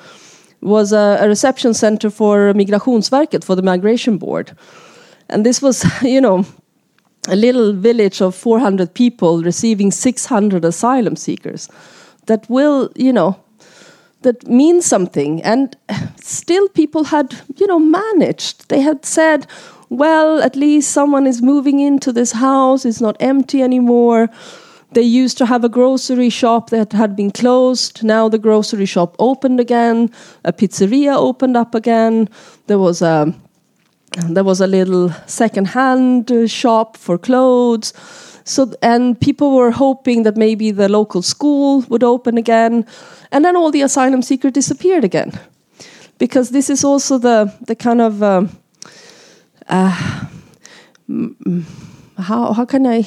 [0.61, 4.57] was a, a reception center for Migrationsverket, for the Migration Board.
[5.29, 6.45] And this was, you know,
[7.29, 11.69] a little village of 400 people receiving 600 asylum seekers
[12.27, 13.37] that will, you know,
[14.23, 15.43] that means something.
[15.43, 15.77] And
[16.23, 18.69] still, people had, you know, managed.
[18.69, 19.47] They had said,
[19.89, 24.29] well, at least someone is moving into this house, it's not empty anymore.
[24.93, 28.03] They used to have a grocery shop that had been closed.
[28.03, 30.11] Now the grocery shop opened again.
[30.45, 32.29] A pizzeria opened up again.
[32.67, 33.33] There was a
[34.29, 37.93] there was a little second-hand uh, shop for clothes.
[38.45, 42.85] So and people were hoping that maybe the local school would open again,
[43.31, 45.39] and then all the asylum seekers disappeared again,
[46.19, 48.47] because this is also the the kind of uh,
[49.69, 50.27] uh,
[52.19, 53.07] how how can I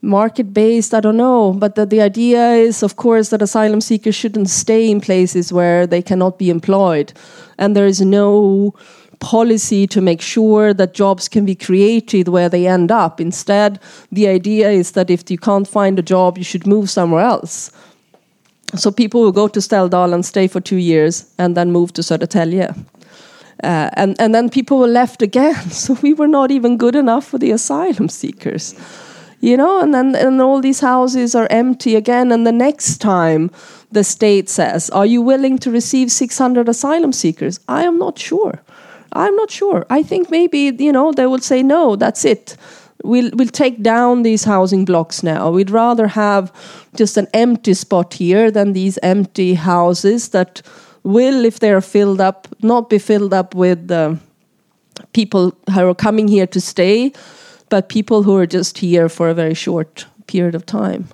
[0.00, 4.14] market based i don't know but the, the idea is of course that asylum seekers
[4.14, 7.12] shouldn't stay in places where they cannot be employed.
[7.58, 8.74] And there is no
[9.20, 13.20] policy to make sure that jobs can be created where they end up.
[13.20, 13.80] Instead
[14.12, 17.72] the idea is that if you can't find a job you should move somewhere else.
[18.74, 22.02] So people will go to Ställdal and stay for two years and then move to
[22.02, 22.76] Södertälje.
[23.64, 25.70] Uh, and, and then people were left again.
[25.70, 28.74] So we were not even good enough for the asylum seekers
[29.40, 33.50] you know and then and all these houses are empty again and the next time
[33.92, 37.60] the state says are you willing to receive 600 asylum seekers?
[37.68, 38.60] I am not sure.
[39.12, 39.86] I'm not sure.
[39.88, 42.56] I think maybe you know they will say no that's it.
[43.04, 45.50] We'll we'll take down these housing blocks now.
[45.50, 46.52] We'd rather have
[46.96, 50.62] just an empty spot here than these empty houses that
[51.04, 54.16] will if they're filled up not be filled up with uh,
[55.12, 57.12] people who are coming here to stay
[57.68, 61.08] but people who are just here for a very short period of time.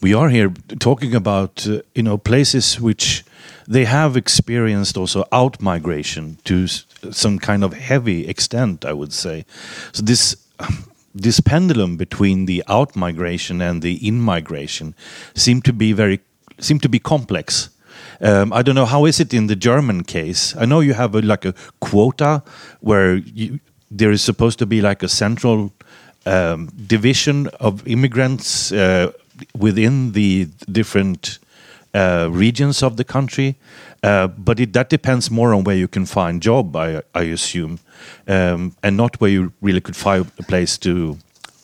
[0.00, 3.24] We are here talking about uh, you know places which
[3.68, 6.66] they have experienced also out migration to
[7.10, 9.44] some kind of heavy extent, I would say.
[9.92, 10.36] So this
[11.14, 14.94] this pendulum between the out migration and the in migration
[15.34, 16.20] seem to be very
[16.58, 17.70] seem to be complex.
[18.20, 20.54] Um, I don't know how is it in the German case.
[20.56, 22.42] I know you have a, like a quota
[22.80, 23.60] where you,
[23.90, 25.72] there is supposed to be like a central
[26.26, 29.12] um, division of immigrants uh,
[29.56, 31.38] within the different
[31.94, 33.56] uh, regions of the country.
[34.02, 37.78] Uh, but it, that depends more on where you can find job, I, I assume,
[38.28, 41.18] um, and not where you really could find a place to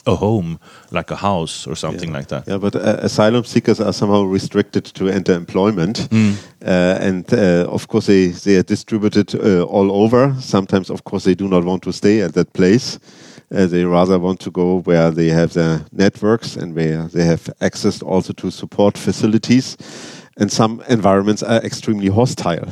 [0.07, 0.59] a home,
[0.91, 2.17] like a house or something yeah.
[2.17, 2.49] like that.
[2.49, 6.35] Yeah, but uh, asylum seekers are somehow restricted to enter employment, mm.
[6.65, 10.35] uh, and uh, of course they they are distributed uh, all over.
[10.41, 12.99] Sometimes, of course, they do not want to stay at that place.
[13.55, 17.51] Uh, they rather want to go where they have their networks and where they have
[17.61, 19.77] access also to support facilities
[20.37, 22.67] and some environments are extremely hostile.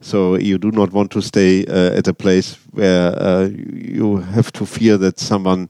[0.00, 4.52] So you do not want to stay uh, at a place where uh, you have
[4.52, 5.68] to fear that someone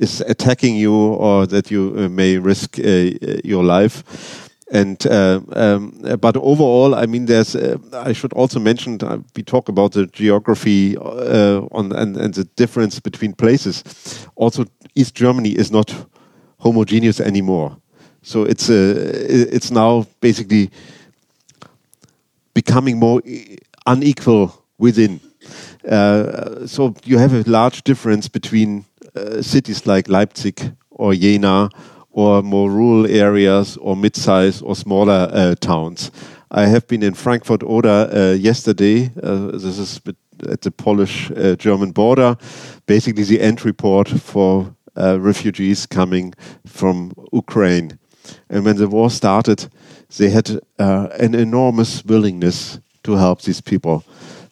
[0.00, 3.10] is attacking you or that you uh, may risk uh,
[3.44, 4.48] your life.
[4.72, 7.56] And uh, um, but overall, I mean, there's.
[7.56, 12.34] Uh, I should also mention uh, we talk about the geography uh, on and, and
[12.34, 14.28] the difference between places.
[14.36, 16.06] Also, East Germany is not
[16.58, 17.76] homogeneous anymore.
[18.22, 18.94] So it's uh,
[19.54, 20.70] it's now basically
[22.54, 23.22] becoming more
[23.86, 25.20] unequal within.
[26.66, 28.84] So you have a large difference between
[29.40, 31.68] cities like Leipzig or Jena
[32.10, 36.10] or more rural areas or mid-size or smaller uh, towns.
[36.50, 39.10] I have been in Frankfurt Oder uh, yesterday.
[39.22, 40.00] Uh, this is
[40.48, 42.36] at the Polish-German uh, border,
[42.86, 46.34] basically the entry port for refugees coming
[46.66, 47.98] from Ukraine.
[48.48, 49.68] And when the war started,
[50.16, 54.02] they had an enormous willingness to help these people.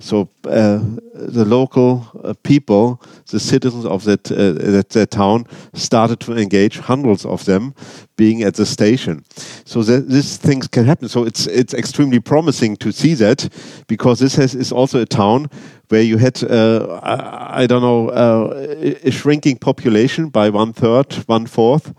[0.01, 0.79] So uh,
[1.13, 6.79] the local uh, people, the citizens of that, uh, that, that town, started to engage.
[6.79, 7.75] Hundreds of them
[8.17, 9.25] being at the station.
[9.65, 11.09] So that these things can happen.
[11.09, 13.49] So it's it's extremely promising to see that
[13.89, 15.51] because this has, is also a town
[15.89, 21.13] where you had uh, I, I, don't know uh, a shrinking population by one third,
[21.27, 21.95] one fourth,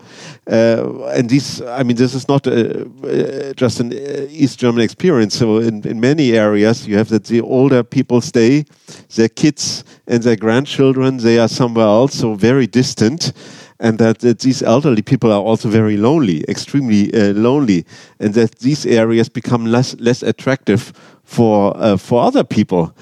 [0.50, 4.82] uh, and these I mean this is not a, uh, just an uh, East German
[4.82, 5.36] experience.
[5.36, 8.64] So in, in many areas you have that the older people stay,
[9.16, 13.32] their kids and their grandchildren they are somewhere else, so very distant.
[13.82, 17.86] And that, that, these elderly people are also very lonely, extremely uh, lonely,
[18.18, 20.92] and that these areas become less less attractive
[21.30, 22.92] for uh, for other people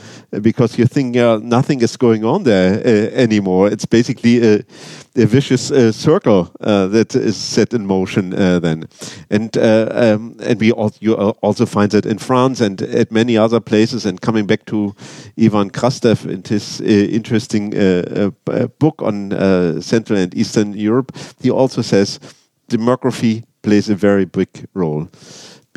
[0.42, 3.72] because you think uh, nothing is going on there uh, anymore.
[3.72, 4.64] It's basically a,
[5.16, 8.84] a vicious uh, circle uh, that is set in motion uh, then,
[9.30, 13.60] and um, and we also, you also find that in France and at many other
[13.60, 14.04] places.
[14.04, 14.94] And coming back to
[15.40, 17.70] Ivan Krastev and his interesting
[18.78, 19.30] book on
[19.80, 22.20] Central and Eastern Europe, he also says
[22.68, 25.08] demography plays a very big role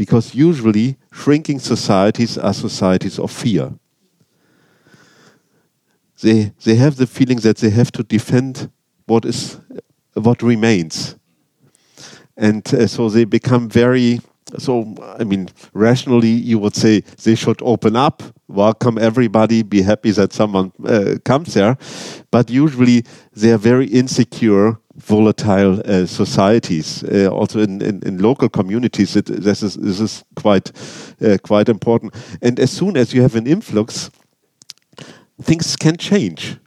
[0.02, 3.72] because usually shrinking societies are societies of fear.
[6.22, 8.72] they they have the feeling that they have to defend
[9.06, 9.60] what is
[10.14, 11.18] what remains,
[12.36, 14.20] and uh, so they become very.
[14.58, 20.12] So I mean, rationally, you would say they should open up, welcome everybody, be happy
[20.12, 21.78] that someone uh, comes there,
[22.32, 27.04] but usually they are very insecure volatile uh, societies.
[27.04, 30.72] Uh, also in, in, in, local communities, it, this is this is quite
[31.22, 32.14] uh, quite important.
[32.42, 34.12] And as soon as you have an influx,
[35.42, 36.58] things can change.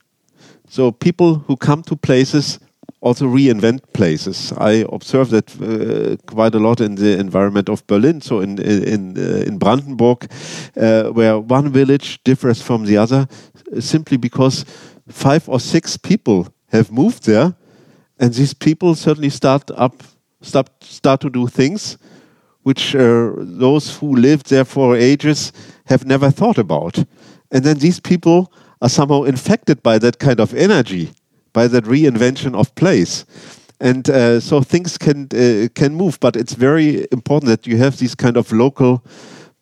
[0.68, 2.58] So people who come to places
[3.04, 4.52] also reinvent places.
[4.56, 8.20] I observe that uh, quite a lot in the environment of Berlin.
[8.20, 10.26] So in in uh, in Brandenburg,
[10.76, 13.28] uh, where one village differs from the other,
[13.80, 14.64] simply because
[15.08, 17.54] five or six people have moved there,
[18.18, 20.02] and these people certainly start up
[20.40, 21.98] start start to do things
[22.64, 25.52] which uh, those who lived there for ages
[25.84, 26.96] have never thought about,
[27.50, 28.50] and then these people
[28.80, 31.10] are somehow infected by that kind of energy,
[31.52, 33.24] by that reinvention of place.
[33.80, 37.98] And uh, so things can uh, can move, but it's very important that you have
[37.98, 39.04] these kind of local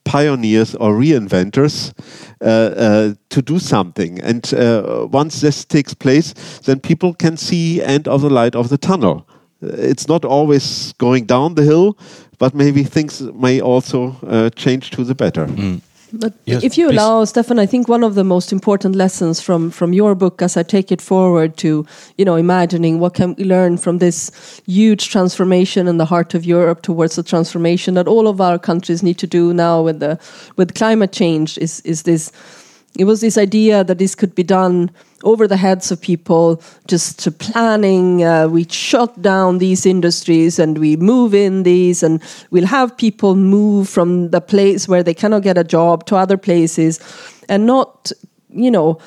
[0.05, 1.93] pioneers or reinventors
[2.41, 4.21] uh, uh, to do something.
[4.21, 6.35] And uh, once this takes place,
[6.65, 9.27] then people can see end of the light of the tunnel.
[9.61, 11.97] It's not always going down the hill,
[12.39, 15.47] but maybe things may also uh, change to the better.
[15.47, 15.81] Mm.
[16.13, 16.97] But yes, if you please.
[16.97, 20.57] allow, Steffen, I think one of the most important lessons from from your book, as
[20.57, 21.87] I take it forward to,
[22.19, 24.31] you know, imagining what can we learn from this
[24.67, 29.03] huge transformation in the heart of Europe towards the transformation that all of our countries
[29.03, 30.19] need to do now with the
[30.57, 32.33] with climate change is is this.
[32.99, 34.91] It was this idea that this could be done
[35.25, 38.23] over the heads of people, just to planning.
[38.23, 42.21] Uh, we shut down these industries and we move in these, and
[42.51, 46.37] we'll have people move from the place where they cannot get a job to other
[46.37, 47.01] places,
[47.49, 48.13] and not,
[48.51, 48.99] you know,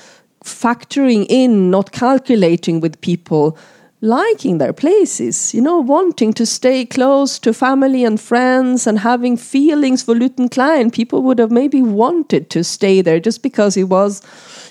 [0.44, 3.58] factoring in, not calculating with people
[4.06, 9.36] liking their places, you know, wanting to stay close to family and friends and having
[9.36, 10.92] feelings for Lütten Klein.
[10.92, 14.22] People would have maybe wanted to stay there just because it was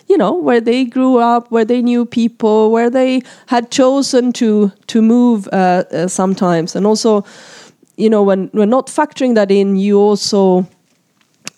[0.08, 4.70] you know where they grew up where they knew people where they had chosen to
[4.86, 7.24] to move uh, uh, sometimes and also
[7.96, 10.66] you know when we're not factoring that in you also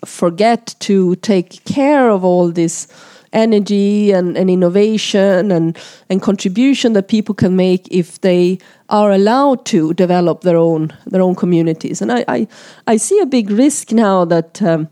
[0.05, 2.87] forget to take care of all this
[3.33, 5.77] energy and, and innovation and,
[6.09, 8.57] and contribution that people can make if they
[8.89, 12.47] are allowed to develop their own their own communities and I, I,
[12.87, 14.87] I see a big risk now that um,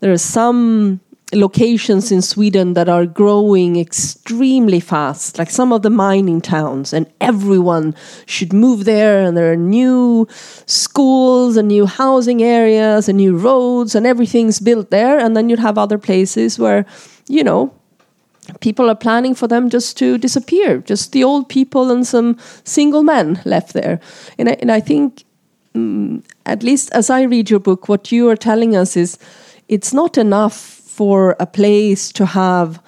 [0.00, 1.00] there are some
[1.34, 7.10] locations in Sweden that are growing extremely fast, like some of the mining towns, and
[7.20, 7.94] everyone
[8.26, 9.22] should move there.
[9.22, 10.26] And there are new
[10.66, 15.18] schools and new housing areas and new roads, and everything's built there.
[15.18, 16.84] And then you'd have other places where,
[17.28, 17.72] you know,
[18.60, 23.02] people are planning for them just to disappear, just the old people and some single
[23.02, 24.00] men left there.
[24.38, 25.24] And I, and I think,
[25.74, 29.18] mm, at least as I read your book, what you are telling us is
[29.68, 32.82] it's not enough for a place to have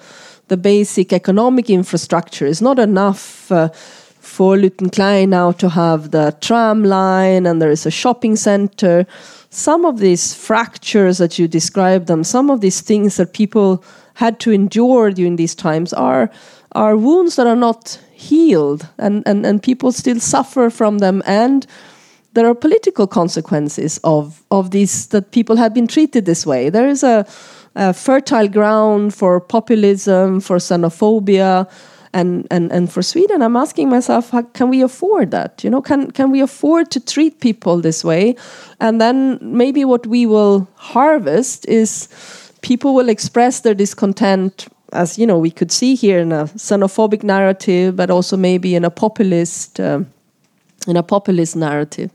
[0.47, 2.45] the basic economic infrastructure.
[2.45, 7.71] It's not enough uh, for Lütten Klein now to have the tram line and there
[7.71, 9.07] is a shopping center.
[9.49, 13.83] Some of these fractures that you described them, some of these things that people
[14.15, 16.29] had to endure during these times are
[16.73, 21.65] are wounds that are not healed and, and, and people still suffer from them and
[22.33, 26.69] there are political consequences of, of these that people have been treated this way.
[26.69, 27.25] There is a
[27.75, 31.69] a fertile ground for populism, for xenophobia,
[32.13, 35.61] and, and, and for Sweden, I'm asking myself, how, can we afford that?
[35.65, 38.37] You know, can, can we afford to treat people this way?
[38.79, 42.07] And then maybe what we will harvest is
[42.65, 47.23] people will express their discontent as you know we could see here in a xenophobic
[47.23, 49.99] narrative but also maybe in a populist uh,
[50.87, 52.09] in a populist narrative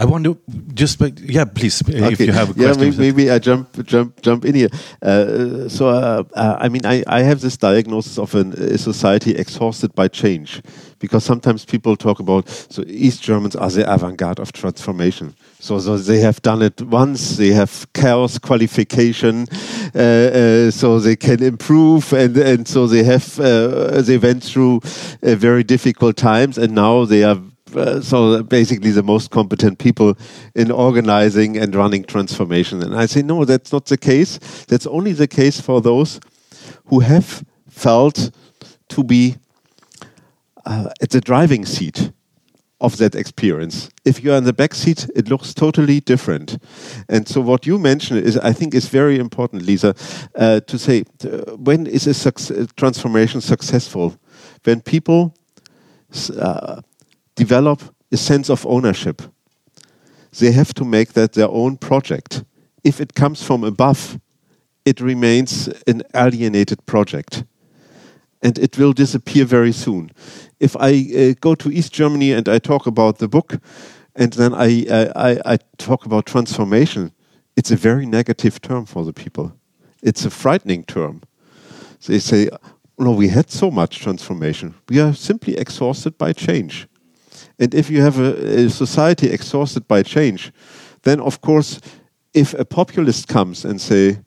[0.00, 0.34] I wonder,
[0.74, 2.12] just yeah, please, okay.
[2.12, 2.82] if you have a question.
[2.82, 4.70] Yeah, maybe, maybe, I jump jump jump in here.
[5.00, 9.36] Uh, so, uh, uh, I mean, I, I have this diagnosis of an, a society
[9.36, 10.62] exhausted by change,
[10.98, 15.34] because sometimes people talk about so East Germans are the avant-garde of transformation.
[15.60, 17.36] So, so they have done it once.
[17.36, 19.46] They have chaos qualification,
[19.92, 24.80] uh, uh, so they can improve, and and so they have uh, they went through
[25.20, 27.40] very difficult times, and now they are
[27.74, 30.16] uh, so basically the most competent people
[30.54, 32.82] in organizing and running transformation.
[32.82, 34.38] And I say, no, that's not the case.
[34.68, 36.20] That's only the case for those
[36.86, 38.30] who have felt
[38.88, 39.36] to be
[40.64, 42.12] uh, at the driving seat
[42.80, 43.90] of that experience.
[44.04, 46.58] If you are in the back seat, it looks totally different.
[47.08, 49.94] And so, what you mentioned is, I think, is very important, Lisa,
[50.34, 54.16] uh, to say uh, when is a success, transformation successful?
[54.64, 55.34] When people
[56.38, 56.80] uh,
[57.34, 59.22] develop a sense of ownership,
[60.38, 62.44] they have to make that their own project.
[62.84, 64.20] If it comes from above,
[64.84, 67.44] it remains an alienated project
[68.42, 70.10] and it will disappear very soon
[70.60, 73.58] if I uh, go to East Germany and I talk about the book,
[74.14, 74.84] and then I,
[75.14, 77.12] I, I talk about transformation,
[77.56, 79.52] it's a very negative term for the people.
[80.02, 81.22] It's a frightening term.
[82.06, 82.48] They say,
[82.98, 84.74] no, we had so much transformation.
[84.88, 86.88] We are simply exhausted by change.
[87.58, 90.52] And if you have a, a society exhausted by change,
[91.02, 91.80] then of course,
[92.34, 94.18] if a populist comes and say,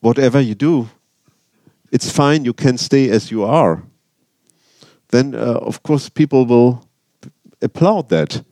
[0.00, 0.88] whatever you do,
[1.92, 3.84] it's fine, you can stay as you are,
[5.10, 6.88] then uh, of course people will
[7.60, 8.42] applaud that.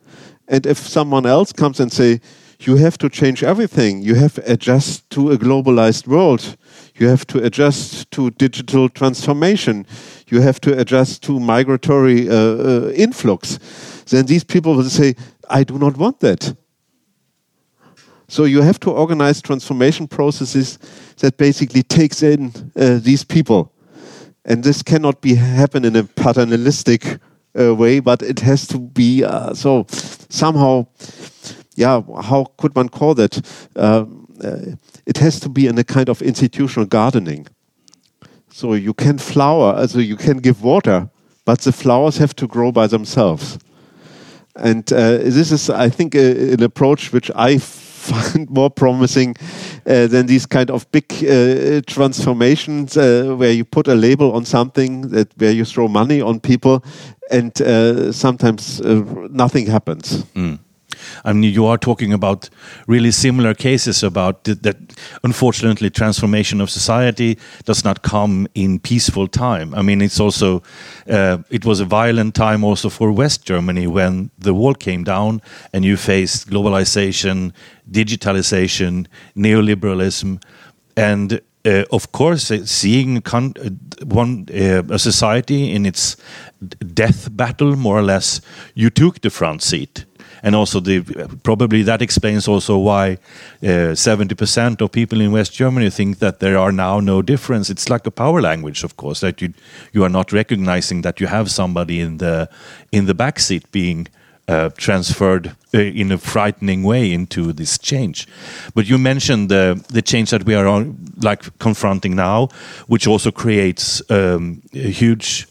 [0.47, 2.20] And if someone else comes and say,
[2.61, 6.57] you have to change everything, you have to adjust to a globalized world,
[6.97, 9.86] you have to adjust to digital transformation,
[10.28, 13.59] you have to adjust to migratory uh, uh, influx,
[14.11, 15.14] then these people will say,
[15.49, 16.55] I do not want that.
[18.31, 20.78] So you have to organize transformation processes
[21.16, 23.72] that basically takes in uh, these people.
[24.45, 27.18] And this cannot be happen in a paternalistic
[27.59, 29.85] uh, way, but it has to be uh, so
[30.28, 30.87] somehow.
[31.74, 33.41] Yeah, how could one call that?
[33.74, 34.76] Um, uh,
[35.07, 37.49] it has to be in a kind of institutional gardening.
[38.53, 41.11] So you can flower, so you can give water,
[41.45, 43.59] but the flowers have to grow by themselves.
[44.55, 47.59] And uh, this is, I think, a, an approach which I
[48.01, 49.36] find more promising
[49.86, 54.44] uh, than these kind of big uh, transformations uh, where you put a label on
[54.44, 56.82] something that where you throw money on people
[57.30, 60.24] and uh, sometimes uh, nothing happens.
[60.34, 60.59] Mm.
[61.24, 62.50] I mean, you are talking about
[62.86, 64.76] really similar cases about th that.
[65.22, 69.74] Unfortunately, transformation of society does not come in peaceful time.
[69.74, 70.62] I mean, it's also
[71.08, 75.40] uh, it was a violent time also for West Germany when the wall came down
[75.72, 77.52] and you faced globalization,
[77.90, 80.38] digitalization, neoliberalism,
[80.96, 83.50] and uh, of course, uh, seeing uh,
[84.04, 86.16] one uh, a society in its
[86.94, 88.40] death battle, more or less,
[88.74, 90.04] you took the front seat
[90.43, 91.03] and also the
[91.43, 93.18] probably that explains also why
[93.62, 97.22] uh, seventy uh, percent of people in West Germany think that there are now no
[97.22, 97.72] difference.
[97.72, 99.53] It's like a power language, of course, that you
[99.93, 102.49] you are not recognizing that you have somebody in the
[102.91, 104.09] in the backseat being.
[104.49, 108.26] Uh, transferred uh, in a frightening way into this change.
[108.74, 112.49] But you mentioned the the change that we are on, like confronting now,
[112.88, 115.47] which also creates um, huge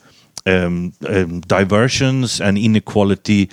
[0.46, 3.50] um, um, diversions and inequality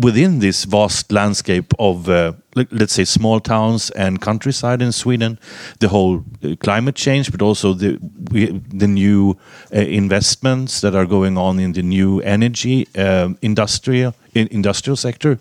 [0.00, 5.38] within this vast landscape of, uh, let's say, small towns and countryside in Sweden,
[5.78, 7.98] the whole uh, climate change, but also the
[8.30, 9.36] we, the new
[9.74, 15.38] uh, investments that are going on in the new energy um, industrial in industrial sector.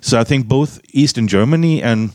[0.00, 2.10] So I think both Eastern Germany and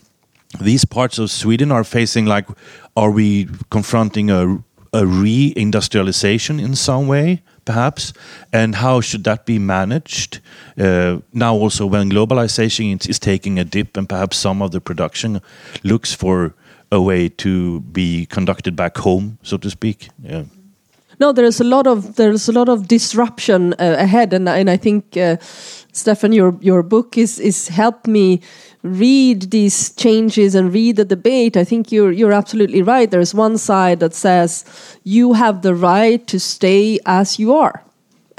[0.61, 2.47] these parts of Sweden are facing like,
[2.95, 4.63] are we confronting a
[4.93, 7.41] a re-industrialization in some way?
[7.67, 8.13] perhaps,
[8.51, 10.39] and how should that be managed?
[10.79, 15.41] Uh, now, also when globalization is taking a dip, and perhaps some of the production
[15.83, 16.55] looks for
[16.91, 20.09] a way to be conducted back home, so to speak.
[20.23, 20.45] Yeah.
[21.19, 24.77] No, there's a lot of there's a lot of disruption uh, ahead, and and I
[24.77, 25.37] think uh,
[25.91, 28.39] Steffen, your your book is is helped me
[28.83, 33.09] read these changes and read the debate, I think you're you're absolutely right.
[33.09, 34.65] There's one side that says
[35.03, 37.83] you have the right to stay as you are.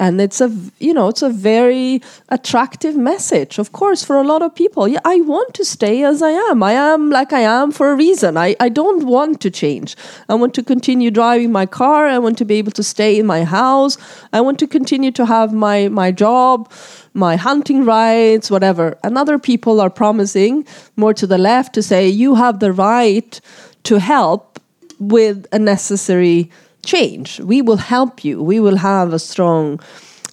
[0.01, 4.43] And it's a you know it's a very attractive message, of course, for a lot
[4.43, 4.87] of people.
[4.87, 6.63] Yeah, I want to stay as I am.
[6.63, 8.37] I am like I am for a reason.
[8.37, 9.97] I, I don't want to change.
[10.29, 12.07] I want to continue driving my car.
[12.07, 13.99] I want to be able to stay in my house.
[14.33, 16.71] I want to continue to have my my job
[17.19, 18.97] my hunting rights, whatever.
[19.03, 20.67] And other people are promising
[20.97, 23.41] more to the left to say you have the right
[23.85, 24.61] to help
[24.99, 26.51] with a necessary
[26.87, 27.41] change.
[27.41, 28.43] We will help you.
[28.43, 29.81] We will have a strong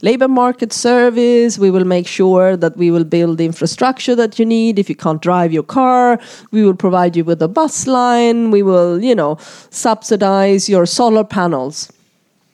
[0.01, 1.57] labor market service.
[1.57, 4.77] We will make sure that we will build the infrastructure that you need.
[4.77, 6.19] If you can't drive your car,
[6.51, 8.51] we will provide you with a bus line.
[8.51, 9.37] We will, you know,
[9.71, 11.91] subsidize your solar panels.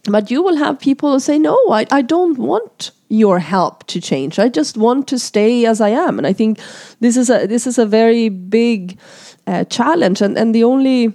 [0.05, 4.01] But you will have people who say, no, I, I don't want your help to
[4.01, 4.39] change.
[4.39, 6.17] I just want to stay as I am.
[6.17, 6.59] And I think
[7.01, 8.97] this is a this is a very big
[9.45, 10.21] uh, challenge.
[10.21, 11.13] And and the only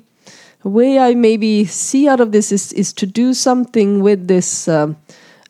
[0.63, 4.69] way I maybe see out of this is is to do something with this.
[4.69, 4.95] Uh,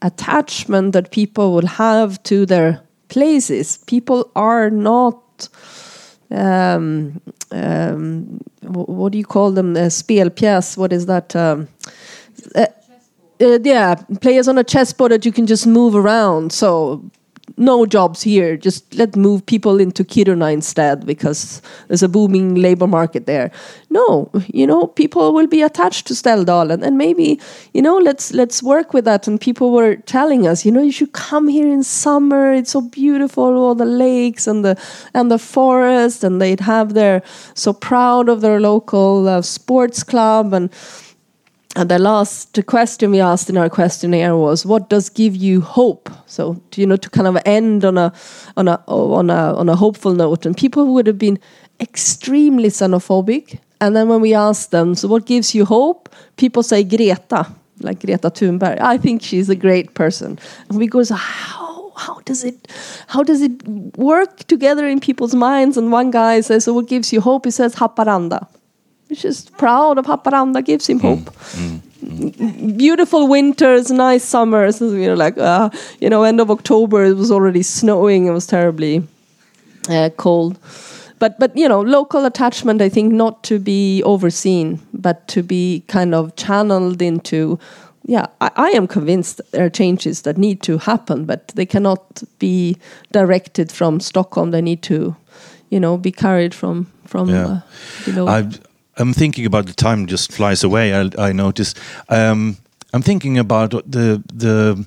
[0.03, 3.79] attachment that people will have to their places.
[3.87, 5.49] People are not.
[6.31, 7.21] Um,
[7.53, 9.77] um, what do you call them?
[9.77, 10.77] Uh, spelpjäs.
[10.77, 11.37] What is that?
[11.37, 11.69] Um,
[12.55, 12.67] uh,
[13.41, 16.53] uh, yeah, players on a chessboard that you can just move around.
[16.53, 17.11] So
[17.57, 18.57] no jobs here.
[18.57, 23.51] Just let move people into Kiruna instead because there's a booming labor market there.
[23.89, 27.41] No, you know, people will be attached to Ställdalen, and maybe
[27.73, 29.27] you know, let's let's work with that.
[29.27, 32.53] And people were telling us, you know, you should come here in summer.
[32.53, 34.79] It's so beautiful, all the lakes and the
[35.15, 37.23] and the forest, and they'd have their
[37.55, 40.71] so proud of their local uh, sports club and
[41.77, 46.09] and the last question we asked in our questionnaire was, "What does give you hope?"
[46.27, 48.13] So, you know, to kind of end on a
[48.57, 51.39] on a on a on a hopeful note, and people would have been
[51.79, 53.59] extremely xenophobic.
[53.81, 57.47] And then when we asked them, "So, what gives you hope?" People say Greta,
[57.81, 58.81] like Greta Thunberg.
[58.81, 60.39] I think she's a great person.
[60.69, 62.69] And we go, "So how?" How does it,
[63.07, 63.67] how does it
[63.97, 65.79] work together in people's minds?
[65.79, 68.47] And one guy says, "So what gives you hope?" He says, "Haparanda."
[69.17, 71.31] Just proud of Haparanda, gives him hope.
[71.55, 72.77] Mm, mm, mm.
[72.77, 74.81] Beautiful winters, nice summers.
[74.81, 78.27] You know, like uh, you know, end of October it was already snowing.
[78.27, 79.03] It was terribly
[79.89, 80.59] uh, cold.
[81.19, 82.83] But but you know, local attachment.
[82.83, 87.59] I think not to be overseen, but to be kind of channeled into.
[88.09, 92.23] Yeah, I, I am convinced there are changes that need to happen, but they cannot
[92.39, 92.77] be
[93.11, 94.53] directed from Stockholm.
[94.53, 95.17] They need to,
[95.71, 97.47] you know, be carried from from yeah.
[97.47, 97.61] uh,
[98.05, 98.27] below.
[98.27, 98.61] I've
[98.97, 100.95] I'm thinking about the time just flies away.
[100.95, 101.75] I, I notice.
[102.09, 102.57] Um,
[102.95, 104.87] I'm thinking about the the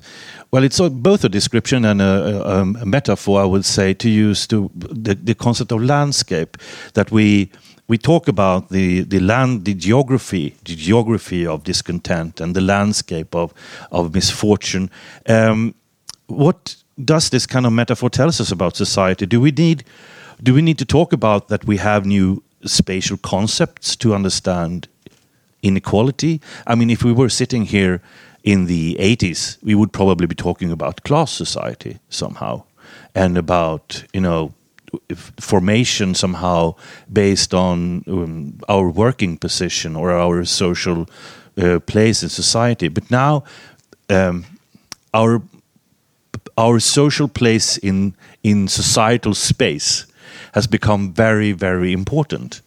[0.50, 3.40] well, it's both a description and a, a, a metaphor.
[3.40, 6.56] I would say to use to the, the concept of landscape
[6.94, 7.50] that we
[7.86, 13.34] we talk about the the land, the geography, the geography of discontent and the landscape
[13.34, 13.54] of
[13.90, 14.90] of misfortune.
[15.28, 15.74] Um,
[16.26, 19.26] what does this kind of metaphor tell us about society?
[19.26, 19.84] Do we need
[20.42, 24.88] do we need to talk about that we have new spatial concepts to understand
[25.62, 26.40] inequality.
[26.66, 28.00] I mean, if we were sitting here
[28.42, 32.62] in the 80s, we would probably be talking about class society somehow
[33.14, 34.54] and about, you know,
[35.38, 36.74] formation somehow
[37.12, 41.08] based on um, our working position or our social
[41.56, 42.88] uh, place in society.
[42.88, 43.44] But now,
[44.08, 44.44] um,
[45.14, 45.42] our
[46.56, 50.06] our social place in in societal space
[50.52, 52.62] has become very, very important.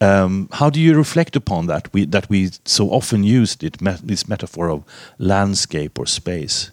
[0.00, 1.92] Um, how do you reflect upon that?
[1.92, 4.84] We, that we so often used it, me this metaphor of
[5.18, 6.70] landscape or space.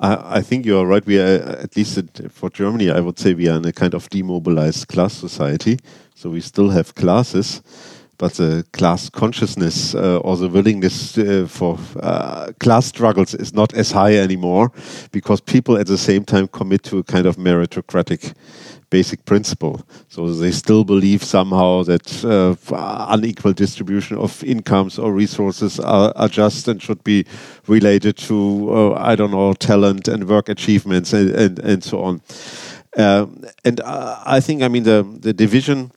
[0.00, 1.06] I, I think you are right.
[1.06, 1.98] We are, at least
[2.30, 5.78] for Germany, I would say we are in a kind of demobilized class society.
[6.14, 7.62] So we still have classes,
[8.18, 13.72] but the class consciousness uh, or the willingness uh, for uh, class struggles is not
[13.74, 14.72] as high anymore
[15.10, 18.34] because people at the same time commit to a kind of meritocratic
[18.92, 19.80] basic principle.
[20.08, 22.54] So they still believe somehow that uh,
[23.08, 27.24] unequal distribution of incomes or resources are, are just and should be
[27.66, 32.20] related to, uh, I don't know, talent and work achievements and, and, and so on.
[32.98, 35.90] Um, and I think, I mean, the, the division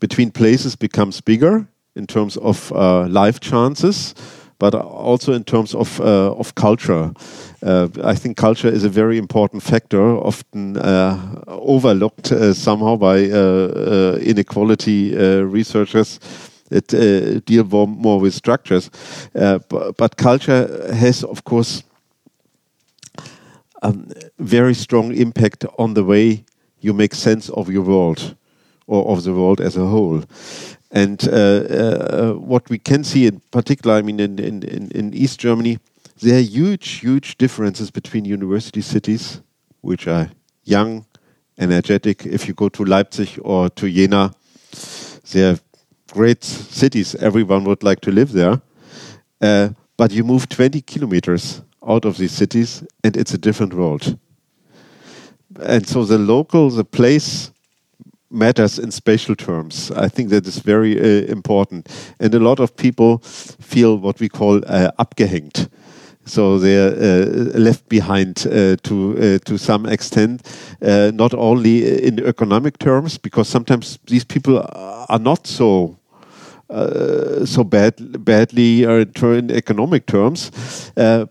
[0.00, 4.14] between places becomes bigger in terms of uh, life chances,
[4.58, 7.12] but also in terms of, uh, of culture.
[7.62, 13.30] Uh, I think culture is a very important factor, often uh, overlooked uh, somehow by
[13.30, 16.18] uh, uh, inequality uh, researchers
[16.70, 18.90] that deal more, with structures.
[19.32, 21.82] But, but, culture has, of course,
[23.82, 23.92] a
[24.38, 26.44] very strong impact on the way
[26.80, 28.36] you make sense of your world
[28.86, 30.22] or of the world as a whole.
[30.92, 31.20] And
[32.40, 35.78] what we can see in particular, I mean, in, in, in East Germany,
[36.20, 39.40] there are huge, huge differences between university cities,
[39.80, 40.30] which are
[40.64, 41.06] young,
[41.58, 42.26] energetic.
[42.26, 44.32] If you go to Leipzig or to Jena,
[45.32, 45.58] they're
[46.12, 47.14] great cities.
[47.14, 48.60] Everyone would like to live there.
[49.40, 54.18] Uh, but you move 20 kilometers out of these cities, and it's a different world.
[55.60, 57.50] And so the local, the place
[58.30, 59.90] matters in spatial terms.
[59.90, 61.88] I think that is very uh, important.
[62.20, 65.68] And a lot of people feel what we call uh, abgehängt
[66.30, 70.42] so they're uh, left behind uh, to uh, to some extent,
[70.82, 74.64] uh, not only in economic terms, because sometimes these people
[75.08, 75.96] are not so
[76.70, 80.50] uh, so bad, badly in economic terms,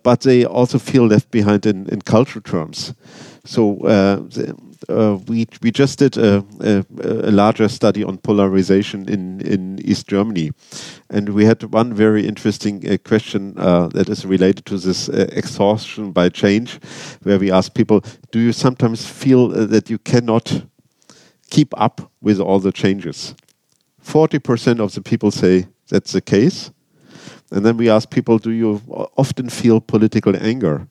[0.03, 2.93] but they also feel left behind in, in cultural terms.
[3.45, 3.79] So
[4.88, 10.51] we we just did a, a, a, larger study on polarization in in East Germany,
[11.09, 15.27] and we had one very interesting uh, question uh, that is related to this uh,
[15.32, 16.80] exhaustion by change,
[17.23, 18.01] where we asked people,
[18.32, 20.63] "Do you sometimes feel uh, that you cannot
[21.49, 23.36] keep up with all the changes?"
[23.99, 26.71] Forty percent of the people say that's the case,
[27.51, 28.82] and then we asked people, "Do you
[29.17, 30.88] often feel political anger?"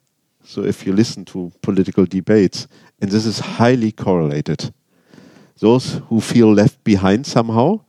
[0.48, 2.68] So if you listen to political debates,
[3.02, 4.72] and this is highly correlated.
[5.60, 7.80] Those who feel left behind somehow,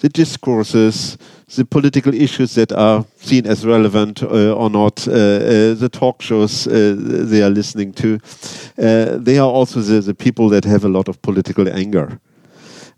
[0.00, 1.16] the discourses,
[1.56, 6.20] the political issues that are seen as relevant uh, or not, uh, uh, the talk
[6.20, 8.20] shows uh, they are listening to,
[8.76, 12.20] uh, they are also the, the, people that have a lot of political anger.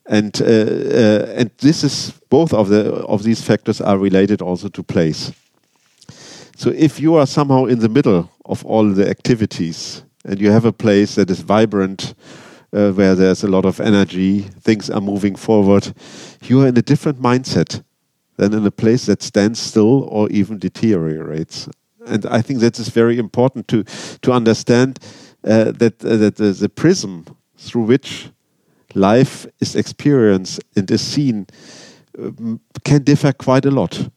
[0.07, 4.83] And uh, and this is both of the of these factors are related also to
[4.83, 5.33] place.
[6.57, 10.65] So if you are somehow in the middle of all the activities, and you have
[10.65, 12.15] a place that is vibrant,
[12.73, 15.93] uh, where there's a lot of energy, things are moving forward,
[16.45, 17.83] you are in a different mindset
[18.37, 21.69] than in a place that stands still or even deteriorates.
[22.07, 23.85] And I think that is very important to
[24.23, 24.99] to understand
[25.45, 27.27] uh, that uh, that the, prism
[27.59, 28.31] through which
[28.95, 31.47] life is experienced and is seen
[32.19, 34.09] um, can differ quite a lot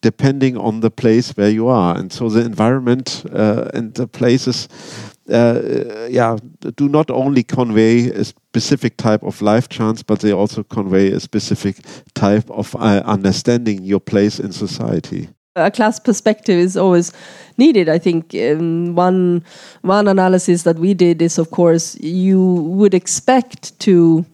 [0.00, 1.96] depending on the place where you are.
[1.96, 4.68] And so the environment uh, and the places
[5.30, 6.36] uh, yeah,
[6.76, 11.20] do not only convey a specific type of life chance, but they also convey a
[11.20, 11.76] specific
[12.14, 15.28] type of uh, understanding your place in society.
[15.56, 17.12] A class perspective is always
[17.56, 17.88] needed.
[17.88, 19.42] I think um, one
[19.82, 24.24] one analysis that we did is, of course, you would expect to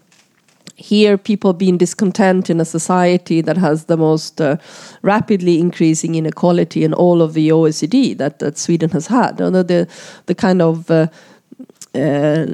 [0.77, 4.57] hear people being discontent in a society that has the most uh,
[5.03, 9.37] rapidly increasing inequality in all of the OECD that, that Sweden has had.
[9.37, 9.89] The,
[10.27, 11.07] the kind of uh,
[11.95, 12.47] uh,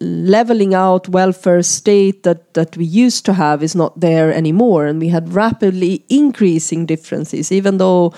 [0.00, 4.86] leveling out welfare state that, that we used to have is not there anymore.
[4.86, 8.14] And we had rapidly increasing differences even though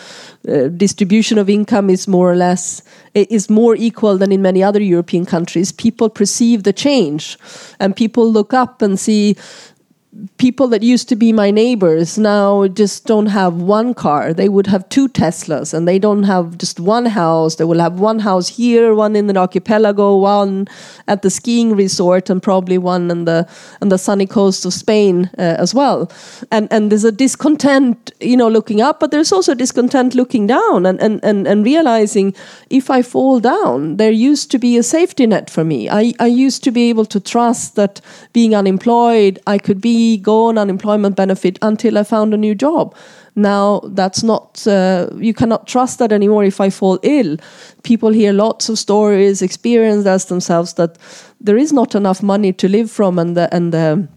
[0.48, 2.82] uh, distribution of income is more or less
[3.14, 5.72] is more equal than in many other european countries.
[5.72, 7.38] People perceive the change
[7.80, 9.36] and people look up and see
[10.38, 14.32] people that used to be my neighbors now just don't have one car.
[14.32, 17.56] They would have two Teslas and they don't have just one house.
[17.56, 20.66] They will have one house here, one in the archipelago, one
[21.06, 23.46] at the skiing resort, and probably one on the
[23.82, 26.10] on the sunny coast of Spain uh, as well.
[26.50, 30.86] And and there's a discontent, you know, looking up, but there's also discontent looking down
[30.86, 32.34] and, and, and, and realizing
[32.70, 35.88] if I fall down, there used to be a safety net for me.
[35.90, 38.00] I, I used to be able to trust that
[38.32, 42.94] being unemployed, I could be go on unemployment benefit until I found a new job.
[43.34, 46.44] Now that's not uh, you cannot trust that anymore.
[46.44, 47.36] If I fall ill,
[47.82, 50.98] people hear lots of stories, experience as themselves that
[51.40, 54.08] there is not enough money to live from, and the and the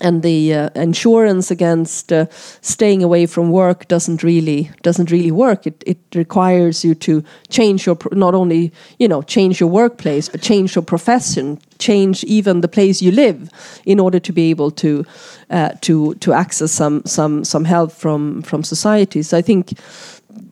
[0.00, 2.26] and the uh, insurance against uh,
[2.60, 5.66] staying away from work doesn't really doesn't really work.
[5.66, 10.42] It it requires you to change your not only you know change your workplace but
[10.42, 13.50] change your profession, change even the place you live
[13.84, 15.04] in order to be able to
[15.50, 19.22] uh, to to access some some some help from from society.
[19.22, 19.78] So I think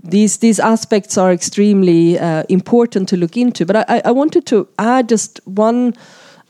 [0.03, 3.66] these these aspects are extremely uh, important to look into.
[3.66, 5.94] But I, I wanted to add just one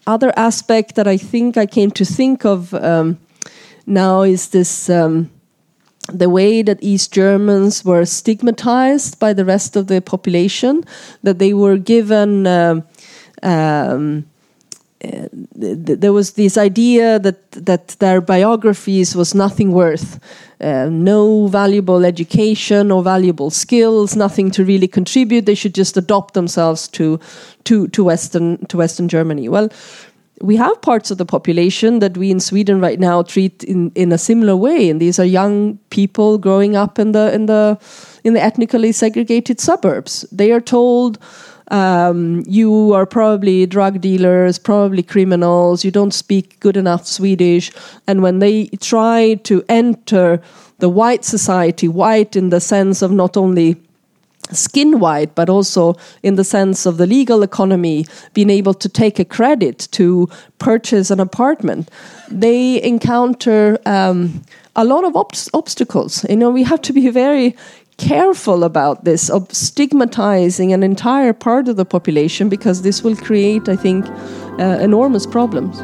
[0.08, 3.18] other aspect that I think I came to think of um,
[3.86, 5.30] now is this um,
[6.12, 10.84] the way that East Germans were stigmatized by the rest of the population,
[11.22, 12.46] that they were given.
[12.46, 12.80] Uh,
[13.42, 14.24] um,
[15.00, 20.18] there was this idea that that their biographies was nothing worth,
[20.60, 25.46] uh, no valuable education or valuable skills, nothing to really contribute.
[25.46, 27.20] They should just adopt themselves to
[27.64, 29.48] to to Western to Western Germany.
[29.48, 29.68] Well,
[30.40, 34.12] we have parts of the population that we in Sweden right now treat in, in
[34.12, 37.78] a similar way, and these are young people growing up in the in the
[38.24, 40.26] in the ethnically segregated suburbs.
[40.32, 41.18] They are told
[41.70, 47.70] um, you are probably drug dealers, probably criminals, you don't speak good enough Swedish.
[48.06, 50.40] And when they try to enter
[50.78, 53.76] the white society, white in the sense of not only
[54.52, 59.18] skin white, but also in the sense of the legal economy, being able to take
[59.18, 61.90] a credit to purchase an apartment,
[62.30, 64.42] they encounter um,
[64.76, 66.24] a lot of ob obstacles.
[66.28, 67.56] You know, we have to be very
[67.98, 73.68] careful about this of stigmatizing an entire part of the population because this will create,
[73.68, 74.06] I think,
[74.58, 75.78] uh, enormous problems.